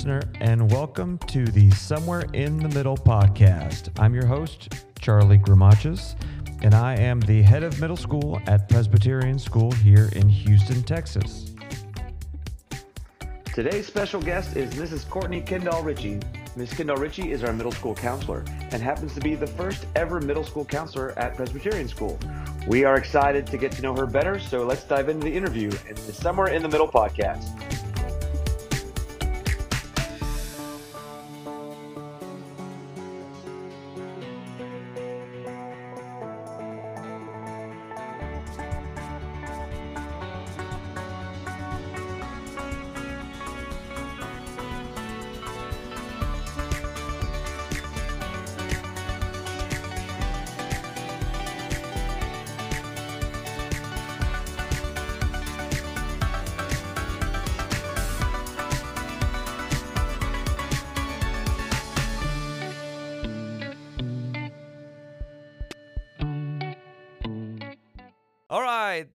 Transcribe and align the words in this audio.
Listener, 0.00 0.32
and 0.40 0.72
welcome 0.72 1.18
to 1.26 1.44
the 1.44 1.70
Somewhere 1.72 2.24
in 2.32 2.56
the 2.56 2.70
Middle 2.70 2.96
podcast. 2.96 3.90
I'm 4.00 4.14
your 4.14 4.24
host, 4.24 4.72
Charlie 4.98 5.36
Gramachis, 5.36 6.14
and 6.62 6.74
I 6.74 6.94
am 6.94 7.20
the 7.20 7.42
head 7.42 7.62
of 7.62 7.78
middle 7.78 7.98
school 7.98 8.40
at 8.46 8.66
Presbyterian 8.70 9.38
School 9.38 9.70
here 9.72 10.08
in 10.14 10.26
Houston, 10.26 10.82
Texas. 10.84 11.52
Today's 13.52 13.86
special 13.86 14.22
guest 14.22 14.56
is 14.56 14.72
Mrs. 14.72 15.06
Courtney 15.06 15.42
Kendall 15.42 15.82
Ritchie. 15.82 16.18
Ms. 16.56 16.72
Kendall 16.72 16.96
Ritchie 16.96 17.30
is 17.30 17.44
our 17.44 17.52
middle 17.52 17.72
school 17.72 17.94
counselor 17.94 18.42
and 18.70 18.82
happens 18.82 19.12
to 19.16 19.20
be 19.20 19.34
the 19.34 19.46
first 19.46 19.84
ever 19.96 20.18
middle 20.18 20.44
school 20.44 20.64
counselor 20.64 21.10
at 21.18 21.36
Presbyterian 21.36 21.88
School. 21.88 22.18
We 22.66 22.84
are 22.84 22.96
excited 22.96 23.46
to 23.48 23.58
get 23.58 23.72
to 23.72 23.82
know 23.82 23.94
her 23.94 24.06
better, 24.06 24.40
so 24.40 24.64
let's 24.64 24.84
dive 24.84 25.10
into 25.10 25.24
the 25.24 25.36
interview 25.36 25.70
in 25.90 25.94
the 25.94 26.12
Somewhere 26.14 26.48
in 26.48 26.62
the 26.62 26.70
Middle 26.70 26.88
podcast. 26.88 27.69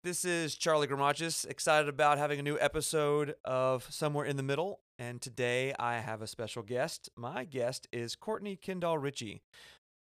This 0.02 0.24
is 0.24 0.54
Charlie 0.54 0.86
Gramachis, 0.86 1.46
excited 1.46 1.88
about 1.88 2.16
having 2.16 2.40
a 2.40 2.42
new 2.42 2.58
episode 2.58 3.34
of 3.44 3.86
Somewhere 3.90 4.24
in 4.24 4.38
the 4.38 4.42
Middle. 4.42 4.80
And 4.98 5.20
today 5.20 5.74
I 5.78 5.98
have 5.98 6.22
a 6.22 6.26
special 6.26 6.62
guest. 6.62 7.10
My 7.16 7.44
guest 7.44 7.86
is 7.92 8.16
Courtney 8.16 8.56
Kendall 8.56 8.96
Ritchie. 8.96 9.42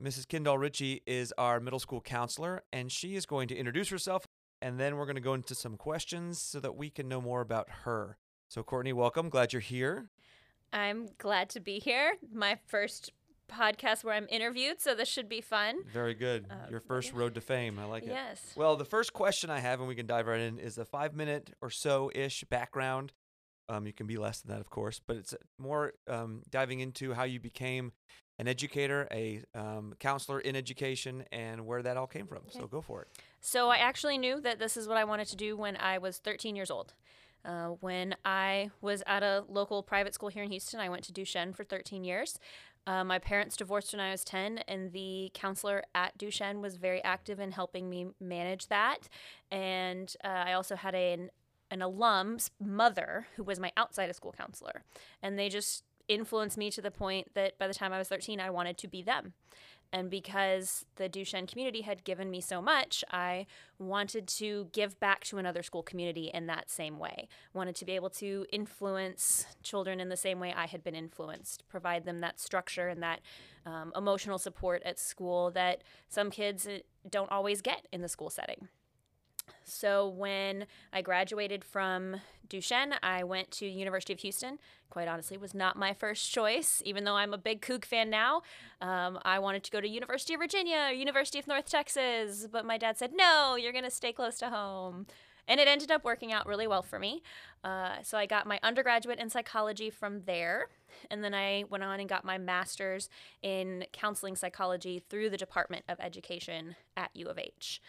Mrs. 0.03 0.29
Kendall 0.29 0.59
Ritchie 0.59 1.03
is 1.07 1.33
our 1.39 1.61
middle 1.61 1.79
school 1.79 2.03
counselor, 2.03 2.63
and 2.75 2.93
she 2.93 3.17
is 3.17 3.25
going 3.25 3.49
to 3.49 3.57
introduce 3.57 3.89
herself, 3.89 4.27
and 4.61 4.79
then 4.79 4.97
we're 4.97 5.07
going 5.07 5.17
to 5.17 5.23
go 5.23 5.33
into 5.33 5.55
some 5.55 5.79
questions 5.79 6.39
so 6.39 6.61
that 6.61 6.77
we 6.77 6.91
can 6.91 7.09
know 7.09 7.23
more 7.23 7.41
about 7.41 7.69
her. 7.85 8.19
So, 8.51 8.63
Courtney, 8.63 8.93
welcome. 8.93 9.31
Glad 9.31 9.55
you're 9.55 9.61
here. 9.61 10.11
I'm 10.75 11.09
glad 11.17 11.49
to 11.51 11.61
be 11.61 11.79
here. 11.79 12.17
My 12.31 12.59
first 12.67 13.13
podcast 13.49 14.05
where 14.05 14.15
I'm 14.15 14.27
interviewed, 14.31 14.81
so 14.81 14.95
this 14.95 15.09
should 15.09 15.29
be 15.29 15.41
fun. 15.41 15.77
Very 15.93 16.15
good. 16.15 16.47
Uh, 16.51 16.71
Your 16.71 16.81
first 16.81 17.13
yeah. 17.13 17.21
road 17.21 17.35
to 17.35 17.41
fame. 17.41 17.79
I 17.79 17.85
like 17.85 18.05
it. 18.05 18.11
Yes. 18.11 18.41
Well, 18.57 18.77
the 18.77 18.85
first 18.85 19.13
question 19.13 19.51
I 19.51 19.61
have, 19.61 19.81
and 19.81 19.89
we 19.89 19.95
can 19.95 20.07
dive 20.07 20.27
right 20.27 20.41
in, 20.41 20.59
is 20.59 20.79
a 20.79 20.85
five 20.85 21.15
minute 21.15 21.51
or 21.61 21.71
so 21.71 22.11
ish 22.15 22.45
background. 22.45 23.13
Um, 23.69 23.87
you 23.87 23.93
can 23.93 24.07
be 24.07 24.17
less 24.17 24.41
than 24.41 24.53
that, 24.53 24.61
of 24.61 24.71
course, 24.71 25.01
but 25.05 25.17
it's 25.17 25.35
more 25.59 25.95
um, 26.07 26.43
diving 26.51 26.81
into 26.81 27.15
how 27.15 27.25
you 27.25 27.41
became 27.41 27.93
an 28.39 28.49
educator, 28.49 29.09
a 29.11 29.43
um, 29.55 29.95
counselor 29.99 30.41
in 30.41 30.55
education, 30.55 31.25
and 31.33 31.67
where 31.67 31.83
that 31.83 31.97
all 31.97 32.07
came 32.07 32.27
from. 32.27 32.43
So 32.51 32.67
go 32.67 32.81
for 32.81 33.03
it. 33.03 33.09
So 33.41 33.69
I 33.71 33.79
actually 33.79 34.19
knew 34.19 34.41
that 34.43 34.59
this 34.59 34.77
is 34.77 34.87
what 34.87 34.97
I 34.97 35.05
wanted 35.05 35.29
to 35.29 35.37
do 35.37 35.57
when 35.57 35.77
I 35.77 35.99
was 35.99 36.19
13 36.19 36.55
years 36.55 36.71
old. 36.71 36.95
Uh, 37.45 37.69
when 37.81 38.15
I 38.25 38.71
was 38.81 39.03
at 39.07 39.23
a 39.23 39.45
local 39.49 39.83
private 39.83 40.15
school 40.15 40.29
here 40.29 40.43
in 40.43 40.51
Houston, 40.51 40.81
I 40.81 40.89
went 40.89 41.05
to 41.05 41.13
Duchesne 41.13 41.53
for 41.53 41.63
13 41.65 42.03
years. 42.03 42.39
Uh, 42.87 43.03
my 43.03 43.19
parents 43.19 43.57
divorced 43.57 43.93
when 43.93 44.01
I 44.01 44.13
was 44.13 44.23
10, 44.23 44.59
and 44.69 44.93
the 44.93 45.31
counselor 45.35 45.83
at 45.95 46.17
Duchesne 46.17 46.61
was 46.61 46.77
very 46.77 47.03
active 47.03 47.41
in 47.41 47.51
helping 47.51 47.91
me 47.91 48.09
manage 48.21 48.69
that. 48.69 49.09
And 49.51 50.15
uh, 50.23 50.29
I 50.29 50.53
also 50.53 50.77
had 50.77 50.95
an, 50.95 51.31
an 51.71 51.83
alum's 51.83 52.51
mother 52.61 53.27
who 53.35 53.43
was 53.43 53.59
my 53.59 53.73
outside 53.77 54.09
of 54.09 54.15
school 54.17 54.35
counselor. 54.37 54.83
And 55.21 55.37
they 55.37 55.49
just 55.49 55.83
influenced 56.09 56.57
me 56.57 56.71
to 56.71 56.81
the 56.81 56.93
point 56.93 57.35
that 57.35 57.59
by 57.59 57.67
the 57.67 57.75
time 57.75 57.93
I 57.93 57.99
was 57.99 58.09
13, 58.09 58.41
I 58.41 58.51
wanted 58.51 58.79
to 58.79 58.89
be 58.89 59.03
them. 59.03 59.33
And 59.93 60.11
because 60.11 60.85
the 60.97 61.09
Duchesne 61.09 61.47
community 61.47 61.83
had 61.83 62.05
given 62.05 62.31
me 62.31 62.41
so 62.41 62.61
much, 62.61 63.05
I 63.11 63.47
wanted 63.79 64.27
to 64.29 64.69
give 64.73 64.99
back 65.01 65.25
to 65.25 65.39
another 65.39 65.63
school 65.63 65.83
community 65.83 66.31
in 66.33 66.47
that 66.47 66.71
same 66.71 66.99
way. 66.99 67.29
Wanted 67.55 67.77
to 67.77 67.85
be 67.85 67.93
able 67.93 68.11
to 68.11 68.47
influence 68.53 69.47
children 69.63 70.01
in 70.01 70.09
the 70.09 70.17
same 70.17 70.41
way 70.41 70.53
I 70.55 70.67
had 70.67 70.83
been 70.83 70.95
influenced, 70.95 71.69
provide 71.69 72.05
them 72.05 72.21
that 72.21 72.41
structure 72.41 72.89
and 72.89 73.03
that 73.03 73.21
um, 73.65 73.93
emotional 73.97 74.39
support 74.39 74.83
at 74.85 74.99
school 74.99 75.51
that 75.53 75.83
some 76.09 76.31
kids 76.31 76.67
uh, 76.67 76.79
don't 77.09 77.31
always 77.31 77.61
get 77.61 77.87
in 77.93 78.03
the 78.03 78.09
school 78.09 78.31
setting. 78.31 78.69
So 79.65 80.09
when 80.09 80.67
I 80.93 81.03
graduated 81.03 81.65
from 81.65 82.21
Duchesne, 82.49 82.95
I 83.03 83.25
went 83.25 83.51
to 83.53 83.67
University 83.67 84.13
of 84.13 84.21
Houston. 84.21 84.59
Quite 84.91 85.09
honestly, 85.09 85.37
was 85.37 85.55
not 85.55 85.77
my 85.77 85.93
first 85.93 86.31
choice. 86.31 86.81
Even 86.85 87.05
though 87.05 87.17
I'm 87.17 87.35
a 87.35 87.39
big 87.39 87.61
Coug 87.61 87.85
fan 87.85 88.09
now, 88.09 88.43
um, 88.81 89.19
I 89.25 89.41
wanted 89.41 89.65
to 89.65 89.71
go 89.71 89.81
to 89.81 89.89
University 89.89 90.35
of 90.35 90.41
Virginia, 90.41 90.93
University 90.95 91.39
of 91.39 91.49
North 91.49 91.69
Texas, 91.69 92.47
but 92.51 92.65
my 92.65 92.79
dad 92.79 92.97
said 92.97 93.11
no. 93.15 93.57
You're 93.57 93.73
gonna 93.73 93.91
stay 93.91 94.13
close 94.13 94.39
to 94.39 94.49
home, 94.49 95.07
and 95.49 95.59
it 95.59 95.67
ended 95.67 95.91
up 95.91 96.05
working 96.05 96.33
out 96.33 96.47
really 96.47 96.69
well 96.69 96.83
for 96.83 96.99
me. 97.01 97.23
Uh, 97.65 97.97
so 98.03 98.17
I 98.17 98.27
got 98.27 98.47
my 98.47 98.61
undergraduate 98.63 99.19
in 99.19 99.29
psychology 99.29 99.91
from 99.91 100.23
there, 100.27 100.69
and 101.11 101.25
then 101.25 101.35
I 101.35 101.65
went 101.69 101.83
on 101.83 101.99
and 101.99 102.09
got 102.09 102.25
my 102.25 102.39
master's 102.39 103.09
in 103.43 103.85
counseling 103.93 104.37
psychology 104.37 105.03
through 105.11 105.31
the 105.31 105.37
Department 105.37 105.85
of 105.89 105.99
Education 105.99 106.77
at 106.97 107.11
U 107.15 107.27
of 107.27 107.39
H. 107.39 107.83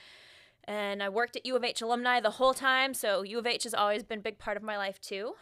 And 0.67 1.01
I 1.01 1.09
worked 1.09 1.35
at 1.35 1.45
U 1.45 1.55
of 1.55 1.63
H 1.63 1.81
alumni 1.81 2.19
the 2.19 2.31
whole 2.31 2.53
time, 2.53 2.93
so 2.93 3.21
U 3.23 3.39
of 3.39 3.47
H 3.47 3.63
has 3.63 3.73
always 3.73 4.03
been 4.03 4.19
a 4.19 4.21
big 4.21 4.37
part 4.37 4.57
of 4.57 4.63
my 4.63 4.77
life 4.77 4.99
too. 4.99 5.35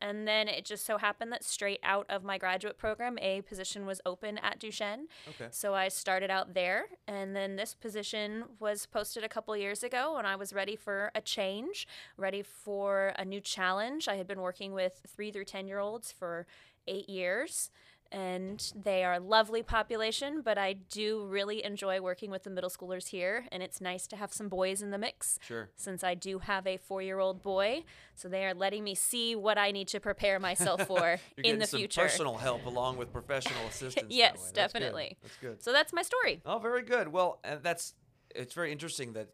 And 0.00 0.28
then 0.28 0.46
it 0.46 0.64
just 0.64 0.86
so 0.86 0.98
happened 0.98 1.32
that 1.32 1.42
straight 1.42 1.80
out 1.82 2.06
of 2.08 2.22
my 2.22 2.38
graduate 2.38 2.78
program, 2.78 3.18
a 3.20 3.40
position 3.42 3.84
was 3.84 4.00
open 4.06 4.38
at 4.38 4.60
Duchesne. 4.60 5.08
Okay. 5.28 5.48
So 5.50 5.74
I 5.74 5.88
started 5.88 6.30
out 6.30 6.54
there, 6.54 6.86
and 7.08 7.34
then 7.34 7.56
this 7.56 7.74
position 7.74 8.44
was 8.60 8.86
posted 8.86 9.24
a 9.24 9.28
couple 9.28 9.56
years 9.56 9.82
ago, 9.82 10.16
and 10.16 10.26
I 10.26 10.36
was 10.36 10.52
ready 10.52 10.76
for 10.76 11.10
a 11.14 11.20
change, 11.20 11.88
ready 12.16 12.42
for 12.42 13.12
a 13.16 13.24
new 13.24 13.40
challenge. 13.40 14.06
I 14.06 14.16
had 14.16 14.28
been 14.28 14.40
working 14.40 14.72
with 14.72 15.00
three 15.06 15.32
through 15.32 15.46
10 15.46 15.66
year 15.66 15.80
olds 15.80 16.12
for 16.12 16.46
eight 16.86 17.08
years. 17.08 17.70
And 18.10 18.72
they 18.74 19.04
are 19.04 19.14
a 19.14 19.20
lovely 19.20 19.62
population, 19.62 20.40
but 20.42 20.56
I 20.56 20.72
do 20.72 21.26
really 21.26 21.62
enjoy 21.62 22.00
working 22.00 22.30
with 22.30 22.42
the 22.44 22.50
middle 22.50 22.70
schoolers 22.70 23.08
here. 23.08 23.44
And 23.52 23.62
it's 23.62 23.80
nice 23.80 24.06
to 24.08 24.16
have 24.16 24.32
some 24.32 24.48
boys 24.48 24.80
in 24.80 24.90
the 24.90 24.98
mix 24.98 25.38
Sure. 25.42 25.68
since 25.76 26.02
I 26.02 26.14
do 26.14 26.38
have 26.38 26.66
a 26.66 26.78
four 26.78 27.02
year 27.02 27.18
old 27.18 27.42
boy. 27.42 27.84
So 28.14 28.28
they 28.28 28.46
are 28.46 28.54
letting 28.54 28.82
me 28.82 28.94
see 28.94 29.36
what 29.36 29.58
I 29.58 29.70
need 29.72 29.88
to 29.88 30.00
prepare 30.00 30.40
myself 30.40 30.86
for 30.86 31.18
You're 31.36 31.52
in 31.54 31.58
the 31.58 31.66
some 31.66 31.78
future. 31.80 32.00
personal 32.00 32.36
help 32.38 32.64
along 32.64 32.96
with 32.96 33.12
professional 33.12 33.66
assistance. 33.66 34.06
that 34.08 34.14
Yes, 34.14 34.32
way. 34.36 34.50
That's 34.54 34.72
good. 34.72 34.78
definitely. 34.80 35.18
That's 35.22 35.36
good. 35.36 35.62
So 35.62 35.72
that's 35.72 35.92
my 35.92 36.02
story. 36.02 36.40
Oh, 36.46 36.58
very 36.58 36.82
good. 36.82 37.08
Well, 37.08 37.40
and 37.44 37.62
that's 37.62 37.94
it's 38.34 38.54
very 38.54 38.72
interesting 38.72 39.12
that 39.14 39.28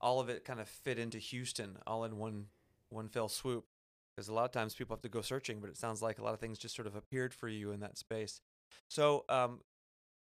all 0.00 0.20
of 0.20 0.28
it 0.28 0.44
kind 0.44 0.60
of 0.60 0.68
fit 0.68 0.98
into 0.98 1.18
Houston 1.18 1.76
all 1.86 2.04
in 2.04 2.16
one 2.16 2.46
one 2.90 3.08
fell 3.08 3.28
swoop. 3.28 3.64
Because 4.20 4.28
a 4.28 4.34
lot 4.34 4.44
of 4.44 4.52
times 4.52 4.74
people 4.74 4.94
have 4.94 5.00
to 5.00 5.08
go 5.08 5.22
searching, 5.22 5.60
but 5.60 5.70
it 5.70 5.78
sounds 5.78 6.02
like 6.02 6.18
a 6.18 6.22
lot 6.22 6.34
of 6.34 6.40
things 6.40 6.58
just 6.58 6.76
sort 6.76 6.86
of 6.86 6.94
appeared 6.94 7.32
for 7.32 7.48
you 7.48 7.72
in 7.72 7.80
that 7.80 7.96
space. 7.96 8.42
So, 8.86 9.24
um, 9.30 9.60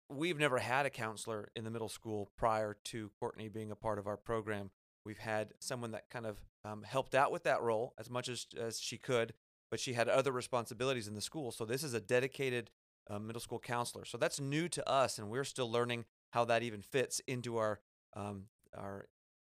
we've 0.07 0.37
never 0.37 0.59
had 0.59 0.85
a 0.85 0.91
counselor 0.91 1.49
in 1.55 1.63
the 1.63 1.71
middle 1.71 1.89
school 1.89 2.29
prior 2.37 2.77
to 2.85 3.09
Courtney 3.19 3.49
being 3.49 3.71
a 3.71 3.75
part 3.75 3.97
of 3.97 4.05
our 4.05 4.15
program. 4.15 4.69
We've 5.03 5.17
had 5.17 5.55
someone 5.57 5.89
that 5.93 6.11
kind 6.11 6.27
of 6.27 6.37
um, 6.63 6.83
helped 6.83 7.15
out 7.15 7.31
with 7.31 7.41
that 7.45 7.63
role 7.63 7.95
as 7.97 8.07
much 8.07 8.29
as, 8.29 8.45
as 8.55 8.79
she 8.79 8.99
could, 8.99 9.33
but 9.71 9.79
she 9.79 9.93
had 9.93 10.07
other 10.07 10.31
responsibilities 10.31 11.07
in 11.07 11.15
the 11.15 11.21
school. 11.21 11.51
So, 11.51 11.65
this 11.65 11.83
is 11.83 11.95
a 11.95 11.99
dedicated 11.99 12.69
uh, 13.09 13.17
middle 13.17 13.41
school 13.41 13.57
counselor. 13.57 14.05
So, 14.05 14.19
that's 14.19 14.39
new 14.39 14.69
to 14.69 14.87
us, 14.87 15.17
and 15.17 15.27
we're 15.27 15.43
still 15.43 15.71
learning 15.71 16.05
how 16.33 16.45
that 16.45 16.61
even 16.61 16.83
fits 16.83 17.19
into 17.25 17.57
our 17.57 17.79
um, 18.15 18.43
our 18.77 19.07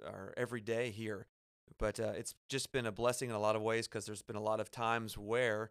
our 0.02 0.32
everyday 0.38 0.90
here. 0.92 1.26
But 1.78 2.00
uh, 2.00 2.12
it's 2.16 2.34
just 2.48 2.72
been 2.72 2.86
a 2.86 2.92
blessing 2.92 3.30
in 3.30 3.36
a 3.36 3.40
lot 3.40 3.56
of 3.56 3.62
ways 3.62 3.88
because 3.88 4.06
there's 4.06 4.22
been 4.22 4.36
a 4.36 4.42
lot 4.42 4.60
of 4.60 4.70
times 4.70 5.16
where 5.16 5.70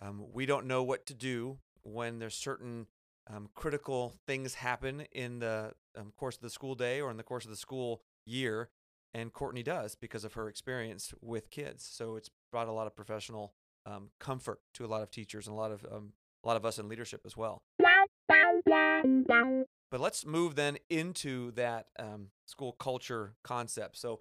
um, 0.00 0.24
we 0.32 0.46
don't 0.46 0.66
know 0.66 0.82
what 0.82 1.06
to 1.06 1.14
do 1.14 1.58
when 1.82 2.18
there's 2.18 2.34
certain 2.34 2.86
um, 3.32 3.48
critical 3.54 4.14
things 4.26 4.54
happen 4.54 5.02
in 5.12 5.38
the 5.40 5.72
um, 5.96 6.12
course 6.16 6.36
of 6.36 6.42
the 6.42 6.50
school 6.50 6.74
day 6.74 7.00
or 7.00 7.10
in 7.10 7.16
the 7.16 7.22
course 7.22 7.44
of 7.44 7.50
the 7.50 7.56
school 7.56 8.02
year, 8.24 8.70
and 9.12 9.32
Courtney 9.32 9.62
does 9.62 9.94
because 9.94 10.24
of 10.24 10.34
her 10.34 10.48
experience 10.48 11.12
with 11.20 11.50
kids. 11.50 11.84
So 11.84 12.16
it's 12.16 12.30
brought 12.50 12.68
a 12.68 12.72
lot 12.72 12.86
of 12.86 12.94
professional 12.94 13.54
um, 13.86 14.10
comfort 14.18 14.60
to 14.74 14.84
a 14.84 14.88
lot 14.88 15.02
of 15.02 15.10
teachers 15.10 15.46
and 15.46 15.54
a 15.54 15.58
lot 15.58 15.72
of 15.72 15.84
um, 15.90 16.12
a 16.44 16.48
lot 16.48 16.56
of 16.56 16.64
us 16.64 16.78
in 16.78 16.88
leadership 16.88 17.22
as 17.26 17.36
well. 17.36 17.62
But 19.90 20.00
let's 20.00 20.24
move 20.24 20.54
then 20.54 20.78
into 20.88 21.50
that 21.52 21.86
um, 21.98 22.28
school 22.46 22.72
culture 22.72 23.34
concept. 23.42 23.98
So, 23.98 24.20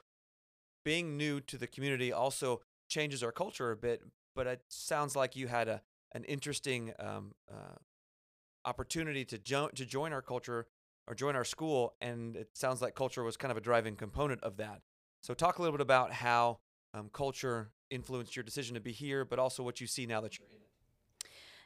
being 0.83 1.17
new 1.17 1.39
to 1.41 1.57
the 1.57 1.67
community 1.67 2.11
also 2.11 2.61
changes 2.87 3.23
our 3.23 3.31
culture 3.31 3.71
a 3.71 3.77
bit. 3.77 4.01
But 4.35 4.47
it 4.47 4.61
sounds 4.67 5.15
like 5.15 5.35
you 5.35 5.47
had 5.47 5.67
a 5.67 5.81
an 6.13 6.23
interesting 6.23 6.91
um, 6.99 7.33
uh, 7.51 7.75
opportunity 8.65 9.25
to 9.25 9.37
jo- 9.37 9.69
to 9.75 9.85
join 9.85 10.13
our 10.13 10.21
culture 10.21 10.67
or 11.07 11.15
join 11.15 11.35
our 11.35 11.43
school, 11.43 11.95
and 12.01 12.35
it 12.35 12.49
sounds 12.53 12.81
like 12.81 12.95
culture 12.95 13.23
was 13.23 13.37
kind 13.37 13.51
of 13.51 13.57
a 13.57 13.61
driving 13.61 13.95
component 13.95 14.43
of 14.43 14.57
that. 14.57 14.81
So, 15.21 15.33
talk 15.33 15.57
a 15.57 15.61
little 15.61 15.75
bit 15.77 15.81
about 15.81 16.13
how 16.13 16.59
um, 16.93 17.09
culture 17.11 17.71
influenced 17.89 18.35
your 18.35 18.43
decision 18.43 18.75
to 18.75 18.79
be 18.79 18.91
here, 18.91 19.25
but 19.25 19.39
also 19.39 19.63
what 19.63 19.81
you 19.81 19.87
see 19.87 20.05
now 20.05 20.21
that 20.21 20.37
you're 20.37 20.47
in. 20.47 20.59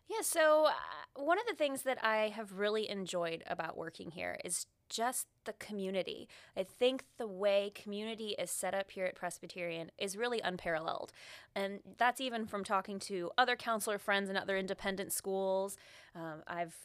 Yeah, 0.10 0.22
so 0.22 0.68
uh, 0.68 1.22
one 1.22 1.40
of 1.40 1.46
the 1.48 1.56
things 1.56 1.84
that 1.84 2.04
I 2.04 2.30
have 2.30 2.54
really 2.54 2.90
enjoyed 2.90 3.44
about 3.48 3.78
working 3.78 4.12
here 4.12 4.38
is 4.44 4.66
just 4.90 5.28
the 5.46 5.54
community. 5.54 6.28
I 6.56 6.64
think 6.64 7.06
the 7.18 7.28
way 7.28 7.72
community 7.74 8.36
is 8.40 8.52
set 8.52 8.74
up 8.74 8.92
here 8.92 9.06
at 9.06 9.16
Presbyterian 9.16 9.92
is 9.98 10.16
really 10.16 10.42
unparalleled. 10.42 11.12
And 11.56 11.80
that's 11.98 12.22
even 12.22 12.46
from 12.46 12.64
talking 12.64 13.00
to 13.00 13.32
other 13.38 13.56
counselor 13.56 13.98
friends 13.98 14.30
in 14.30 14.38
other 14.38 14.58
independent 14.58 15.12
schools. 15.12 15.78
Um, 16.16 16.44
I've 16.48 16.76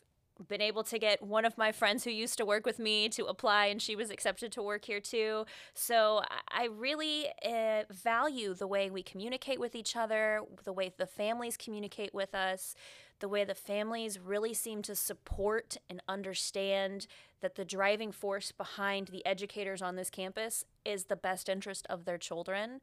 been 0.47 0.61
able 0.61 0.85
to 0.85 0.99
get 0.99 1.23
one 1.23 1.45
of 1.45 1.59
my 1.59 1.73
friends 1.73 2.05
who 2.05 2.11
used 2.11 2.39
to 2.39 2.45
work 2.45 2.65
with 2.65 2.79
me 2.79 3.09
to 3.09 3.25
apply, 3.25 3.67
and 3.67 3.83
she 3.83 3.97
was 3.97 4.11
accepted 4.11 4.53
to 4.53 4.63
work 4.63 4.85
here 4.85 5.01
too. 5.01 5.45
So 5.75 6.23
I 6.49 6.67
really 6.67 7.27
uh, 7.45 7.83
value 7.91 8.55
the 8.55 8.67
way 8.67 8.89
we 8.91 9.03
communicate 9.03 9.59
with 9.59 9.75
each 9.75 9.97
other, 9.97 10.43
the 10.65 10.73
way 10.73 10.93
the 10.97 11.07
families 11.07 11.57
communicate 11.57 12.15
with 12.15 12.35
us, 12.35 12.77
the 13.21 13.29
way 13.29 13.45
the 13.45 13.55
families 13.55 14.19
really 14.21 14.55
seem 14.55 14.83
to 14.83 14.95
support 14.95 15.77
and 15.91 16.01
understand 16.09 17.09
that 17.41 17.55
the 17.55 17.65
driving 17.65 18.13
force 18.13 18.53
behind 18.53 19.09
the 19.09 19.25
educators 19.25 19.83
on 19.83 19.97
this 19.97 20.11
campus 20.11 20.65
is 20.85 21.05
the 21.05 21.17
best 21.17 21.49
interest 21.49 21.87
of 21.89 22.05
their 22.05 22.19
children. 22.19 22.81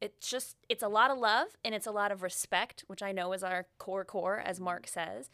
It's 0.00 0.30
just, 0.30 0.56
it's 0.68 0.82
a 0.82 0.88
lot 0.88 1.10
of 1.10 1.18
love 1.18 1.48
and 1.64 1.74
it's 1.74 1.86
a 1.86 1.92
lot 1.92 2.12
of 2.12 2.22
respect, 2.22 2.84
which 2.86 3.02
I 3.02 3.12
know 3.12 3.32
is 3.32 3.42
our 3.42 3.66
core 3.78 4.04
core, 4.04 4.38
as 4.38 4.60
Mark 4.60 4.86
says. 4.86 5.30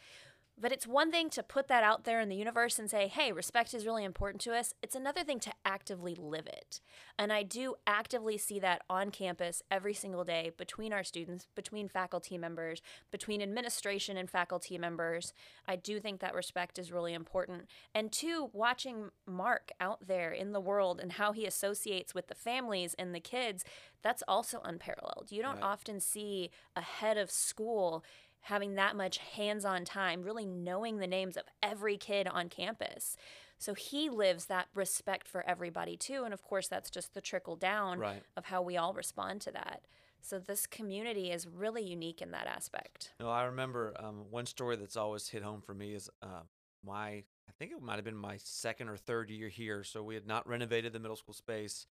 But 0.57 0.71
it's 0.71 0.87
one 0.87 1.11
thing 1.11 1.31
to 1.31 1.43
put 1.43 1.67
that 1.69 1.83
out 1.83 2.05
there 2.05 2.21
in 2.21 2.29
the 2.29 2.37
universe 2.37 2.79
and 2.79 2.89
say, 2.89 3.09
hey, 3.09 3.33
respect 3.33 3.75
is 3.75 3.85
really 3.85 4.05
important 4.05 4.41
to 4.43 4.55
us. 4.55 4.73
It's 4.83 4.95
another 4.95 5.25
thing 5.25 5.41
to 5.41 5.53
actively 5.65 6.15
live 6.15 6.47
it. 6.47 6.81
And 7.19 7.33
I 7.33 7.43
do 7.43 7.75
actively 7.89 8.39
see 8.39 8.61
that 8.61 8.83
on 8.89 9.11
campus 9.11 9.63
every 9.69 9.95
single 9.95 10.23
day 10.23 10.53
between 10.57 10.93
our 10.93 11.03
students, 11.03 11.49
between 11.57 11.89
faculty 11.89 12.39
members, 12.39 12.83
between 13.11 13.43
administration 13.43 14.17
and 14.17 14.31
faculty 14.31 14.79
members. 14.79 15.33
I 15.67 15.75
do 15.75 15.99
think 15.99 16.21
that 16.21 16.35
respect 16.37 16.79
is 16.79 16.93
really 16.93 17.15
important. 17.15 17.67
And 17.93 18.13
two, 18.13 18.51
watching 18.53 19.11
Mark 19.27 19.73
out 19.81 20.07
there 20.07 20.31
in 20.31 20.53
the 20.53 20.61
world 20.61 21.01
and 21.01 21.13
how 21.13 21.33
he 21.33 21.47
associates 21.47 22.15
with 22.15 22.29
the 22.29 22.35
families 22.35 22.95
and 22.97 23.13
the 23.13 23.21
kids, 23.21 23.65
that's 24.03 24.23
also 24.29 24.61
unparalleled. 24.65 25.29
You 25.31 25.43
don't 25.43 25.55
Right. 25.57 25.65
often 25.65 25.99
see 25.99 26.51
a 26.77 26.81
head 26.83 27.17
of 27.17 27.31
school 27.31 28.05
having 28.45 28.75
that 28.75 28.95
much 28.97 29.19
hands 29.19 29.65
on 29.65 29.85
time, 29.85 30.23
really 30.23 30.45
knowing 30.47 30.99
the 30.99 31.07
names 31.07 31.37
of 31.37 31.45
every 31.63 31.97
kid 31.97 32.27
on 32.29 32.49
campus. 32.49 33.17
So 33.59 33.73
he 33.75 34.11
lives 34.11 34.47
that 34.47 34.67
respect 34.75 35.27
for 35.29 35.43
everybody 35.49 35.97
too. 35.97 36.25
And 36.25 36.35
of 36.35 36.43
course, 36.43 36.69
that's 36.69 36.91
just 36.91 37.15
the 37.15 37.21
trickle 37.23 37.57
down 37.57 37.99
Right. 37.99 38.23
of 38.37 38.47
how 38.47 38.61
we 38.63 38.77
all 38.77 38.93
respond 38.93 39.41
to 39.43 39.53
that. 39.53 39.83
So 40.21 40.39
this 40.39 40.67
community 40.67 41.31
is 41.31 41.47
really 41.47 41.83
unique 41.83 42.21
in 42.21 42.31
that 42.33 42.47
aspect. 42.47 43.13
No, 43.21 43.31
I 43.31 43.45
remember 43.45 43.95
um, 43.99 44.25
one 44.31 44.47
story 44.47 44.77
that's 44.77 44.97
always 44.97 45.29
hit 45.29 45.43
home 45.43 45.61
for 45.63 45.75
me 45.75 45.95
is 45.95 46.11
uh, 46.23 46.43
my, 46.85 47.09
I 47.09 47.53
think 47.59 47.73
it 47.73 47.81
might 47.83 47.97
have 47.97 48.05
been 48.05 48.17
my 48.17 48.37
second 48.43 48.89
or 48.89 48.97
third 48.97 49.31
year 49.31 49.49
here. 49.49 49.85
So 49.85 50.03
we 50.03 50.15
had 50.15 50.27
not 50.27 50.47
renovated 50.49 50.93
the 50.93 50.99
middle 51.01 51.17
school 51.17 51.35
space. 51.35 51.87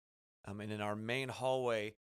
Um, 0.47 0.61
and 0.61 0.73
in 0.73 0.81
our 0.81 0.97
main 0.97 1.29
hallway, 1.29 1.95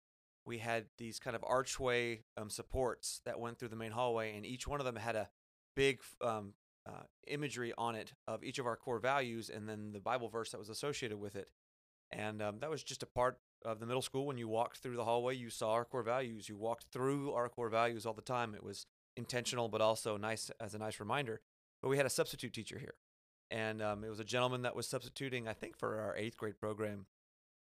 we 0.48 0.58
had 0.58 0.86
these 0.96 1.20
kind 1.20 1.36
of 1.36 1.44
archway 1.46 2.22
um, 2.36 2.50
supports 2.50 3.20
that 3.26 3.38
went 3.38 3.58
through 3.58 3.68
the 3.68 3.76
main 3.76 3.92
hallway, 3.92 4.34
and 4.34 4.46
each 4.46 4.66
one 4.66 4.80
of 4.80 4.86
them 4.86 4.96
had 4.96 5.14
a 5.14 5.28
big 5.76 6.00
um, 6.20 6.54
uh, 6.88 7.02
imagery 7.26 7.72
on 7.76 7.94
it 7.94 8.14
of 8.26 8.42
each 8.42 8.58
of 8.58 8.66
our 8.66 8.76
core 8.76 8.98
values 8.98 9.50
and 9.50 9.68
then 9.68 9.92
the 9.92 10.00
Bible 10.00 10.28
verse 10.28 10.50
that 10.50 10.58
was 10.58 10.70
associated 10.70 11.18
with 11.18 11.36
it. 11.36 11.50
And 12.10 12.40
um, 12.40 12.60
that 12.60 12.70
was 12.70 12.82
just 12.82 13.02
a 13.02 13.06
part 13.06 13.38
of 13.64 13.78
the 13.78 13.86
middle 13.86 14.02
school. 14.02 14.26
When 14.26 14.38
you 14.38 14.48
walked 14.48 14.78
through 14.78 14.96
the 14.96 15.04
hallway, 15.04 15.36
you 15.36 15.50
saw 15.50 15.72
our 15.72 15.84
core 15.84 16.02
values. 16.02 16.48
You 16.48 16.56
walked 16.56 16.86
through 16.90 17.32
our 17.32 17.50
core 17.50 17.68
values 17.68 18.06
all 18.06 18.14
the 18.14 18.22
time. 18.22 18.54
It 18.54 18.64
was 18.64 18.86
intentional, 19.16 19.68
but 19.68 19.82
also 19.82 20.16
nice 20.16 20.50
as 20.58 20.74
a 20.74 20.78
nice 20.78 20.98
reminder. 20.98 21.42
But 21.82 21.90
we 21.90 21.98
had 21.98 22.06
a 22.06 22.10
substitute 22.10 22.54
teacher 22.54 22.78
here, 22.78 22.94
and 23.50 23.82
um, 23.82 24.02
it 24.02 24.08
was 24.08 24.18
a 24.18 24.24
gentleman 24.24 24.62
that 24.62 24.74
was 24.74 24.88
substituting, 24.88 25.46
I 25.46 25.52
think, 25.52 25.76
for 25.76 26.00
our 26.00 26.16
eighth 26.16 26.36
grade 26.36 26.58
program. 26.58 27.06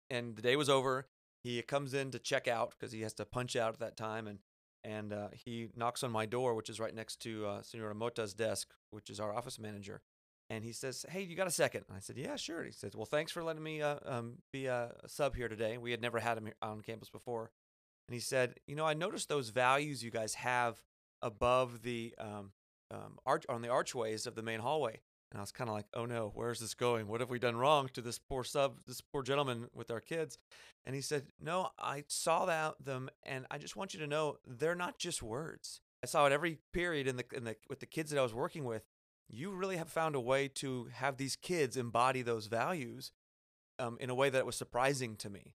And 0.09 0.35
the 0.35 0.41
day 0.41 0.55
was 0.55 0.69
over. 0.69 1.07
He 1.45 1.61
comes 1.61 1.93
in 1.93 2.09
to 2.09 2.17
check 2.17 2.47
out 2.47 2.71
because 2.71 2.91
he 2.91 3.01
has 3.01 3.13
to 3.13 3.23
punch 3.23 3.55
out 3.55 3.73
at 3.73 3.79
that 3.79 3.95
time, 3.95 4.25
and 4.25 4.39
and 4.83 5.13
uh, 5.13 5.27
he 5.31 5.69
knocks 5.75 6.01
on 6.01 6.09
my 6.11 6.25
door, 6.25 6.55
which 6.55 6.71
is 6.71 6.79
right 6.79 6.93
next 6.93 7.17
to 7.21 7.45
uh, 7.45 7.61
Senora 7.61 7.93
Mota's 7.93 8.33
desk, 8.33 8.73
which 8.89 9.11
is 9.11 9.19
our 9.19 9.31
office 9.31 9.59
manager. 9.59 10.01
And 10.49 10.63
he 10.63 10.73
says, 10.73 11.05
"Hey, 11.07 11.21
you 11.21 11.35
got 11.35 11.45
a 11.45 11.51
second? 11.51 11.85
And 11.87 11.95
I 11.95 11.99
said, 11.99 12.17
"Yeah, 12.17 12.35
sure." 12.35 12.63
He 12.63 12.71
says, 12.71 12.95
"Well, 12.95 13.05
thanks 13.05 13.31
for 13.31 13.43
letting 13.43 13.61
me 13.61 13.79
uh, 13.83 13.97
um, 14.07 14.39
be 14.51 14.65
a 14.65 14.93
sub 15.05 15.35
here 15.35 15.47
today. 15.47 15.77
We 15.77 15.91
had 15.91 16.01
never 16.01 16.17
had 16.17 16.39
him 16.39 16.49
on 16.63 16.81
campus 16.81 17.11
before." 17.11 17.51
And 18.07 18.15
he 18.15 18.21
said, 18.21 18.55
"You 18.65 18.75
know, 18.75 18.87
I 18.87 18.95
noticed 18.95 19.29
those 19.29 19.49
values 19.49 20.03
you 20.03 20.09
guys 20.09 20.33
have 20.33 20.81
above 21.21 21.83
the 21.83 22.15
um, 22.17 22.53
um, 22.89 23.19
arch 23.23 23.45
on 23.49 23.61
the 23.61 23.69
archways 23.69 24.25
of 24.25 24.33
the 24.33 24.41
main 24.41 24.61
hallway." 24.61 25.01
And 25.35 25.41
I 25.41 25.43
was 25.43 25.51
kind 25.51 25.69
of 25.69 25.75
like, 25.75 25.87
"Oh 25.93 26.05
no, 26.05 26.31
where's 26.33 26.61
this 26.61 26.73
going? 26.73 27.09
What 27.09 27.19
have 27.19 27.29
we 27.29 27.39
done 27.39 27.57
wrong 27.57 27.89
to 27.91 28.01
this 28.01 28.17
poor 28.17 28.45
sub, 28.45 28.77
this 28.87 29.01
poor 29.01 29.21
gentleman 29.21 29.67
with 29.73 29.91
our 29.91 29.99
kids?" 29.99 30.37
And 30.85 30.95
he 30.95 31.01
said, 31.01 31.27
"No, 31.41 31.71
I 31.77 32.05
saw 32.07 32.45
that 32.45 32.75
them, 32.79 33.09
and 33.21 33.45
I 33.51 33.57
just 33.57 33.75
want 33.75 33.93
you 33.93 33.99
to 33.99 34.07
know 34.07 34.37
they're 34.47 34.75
not 34.75 34.97
just 34.97 35.21
words. 35.21 35.81
I 36.01 36.05
saw 36.05 36.25
it 36.25 36.31
every 36.31 36.59
period 36.71 37.05
in 37.05 37.17
the 37.17 37.25
in 37.33 37.43
the 37.43 37.57
with 37.67 37.81
the 37.81 37.85
kids 37.85 38.11
that 38.11 38.17
I 38.17 38.23
was 38.23 38.33
working 38.33 38.63
with. 38.63 38.87
You 39.27 39.51
really 39.51 39.75
have 39.75 39.89
found 39.89 40.15
a 40.15 40.21
way 40.21 40.47
to 40.47 40.85
have 40.93 41.17
these 41.17 41.35
kids 41.35 41.75
embody 41.75 42.21
those 42.21 42.47
values 42.47 43.11
um, 43.77 43.97
in 43.99 44.09
a 44.09 44.15
way 44.15 44.29
that 44.29 44.45
was 44.45 44.55
surprising 44.55 45.17
to 45.17 45.29
me. 45.29 45.53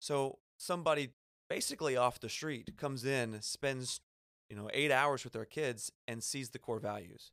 So 0.00 0.40
somebody 0.58 1.14
basically 1.48 1.96
off 1.96 2.20
the 2.20 2.28
street 2.28 2.76
comes 2.76 3.06
in, 3.06 3.40
spends 3.40 4.02
you 4.50 4.56
know 4.56 4.68
eight 4.74 4.90
hours 4.90 5.24
with 5.24 5.32
their 5.32 5.46
kids, 5.46 5.90
and 6.06 6.22
sees 6.22 6.50
the 6.50 6.58
core 6.58 6.78
values. 6.78 7.32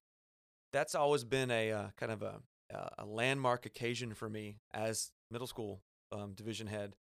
That's 0.72 0.96
always 0.96 1.24
been 1.24 1.52
a 1.52 1.72
uh, 1.72 1.88
kind 1.98 2.12
of 2.12 2.22
a 2.22 2.42
a 2.98 3.06
landmark 3.06 3.66
occasion 3.66 4.14
for 4.14 4.30
me 4.30 4.58
as 4.74 5.12
middle 5.30 5.48
school 5.48 5.82
um, 6.12 6.34
division 6.34 6.68
head 6.68 6.96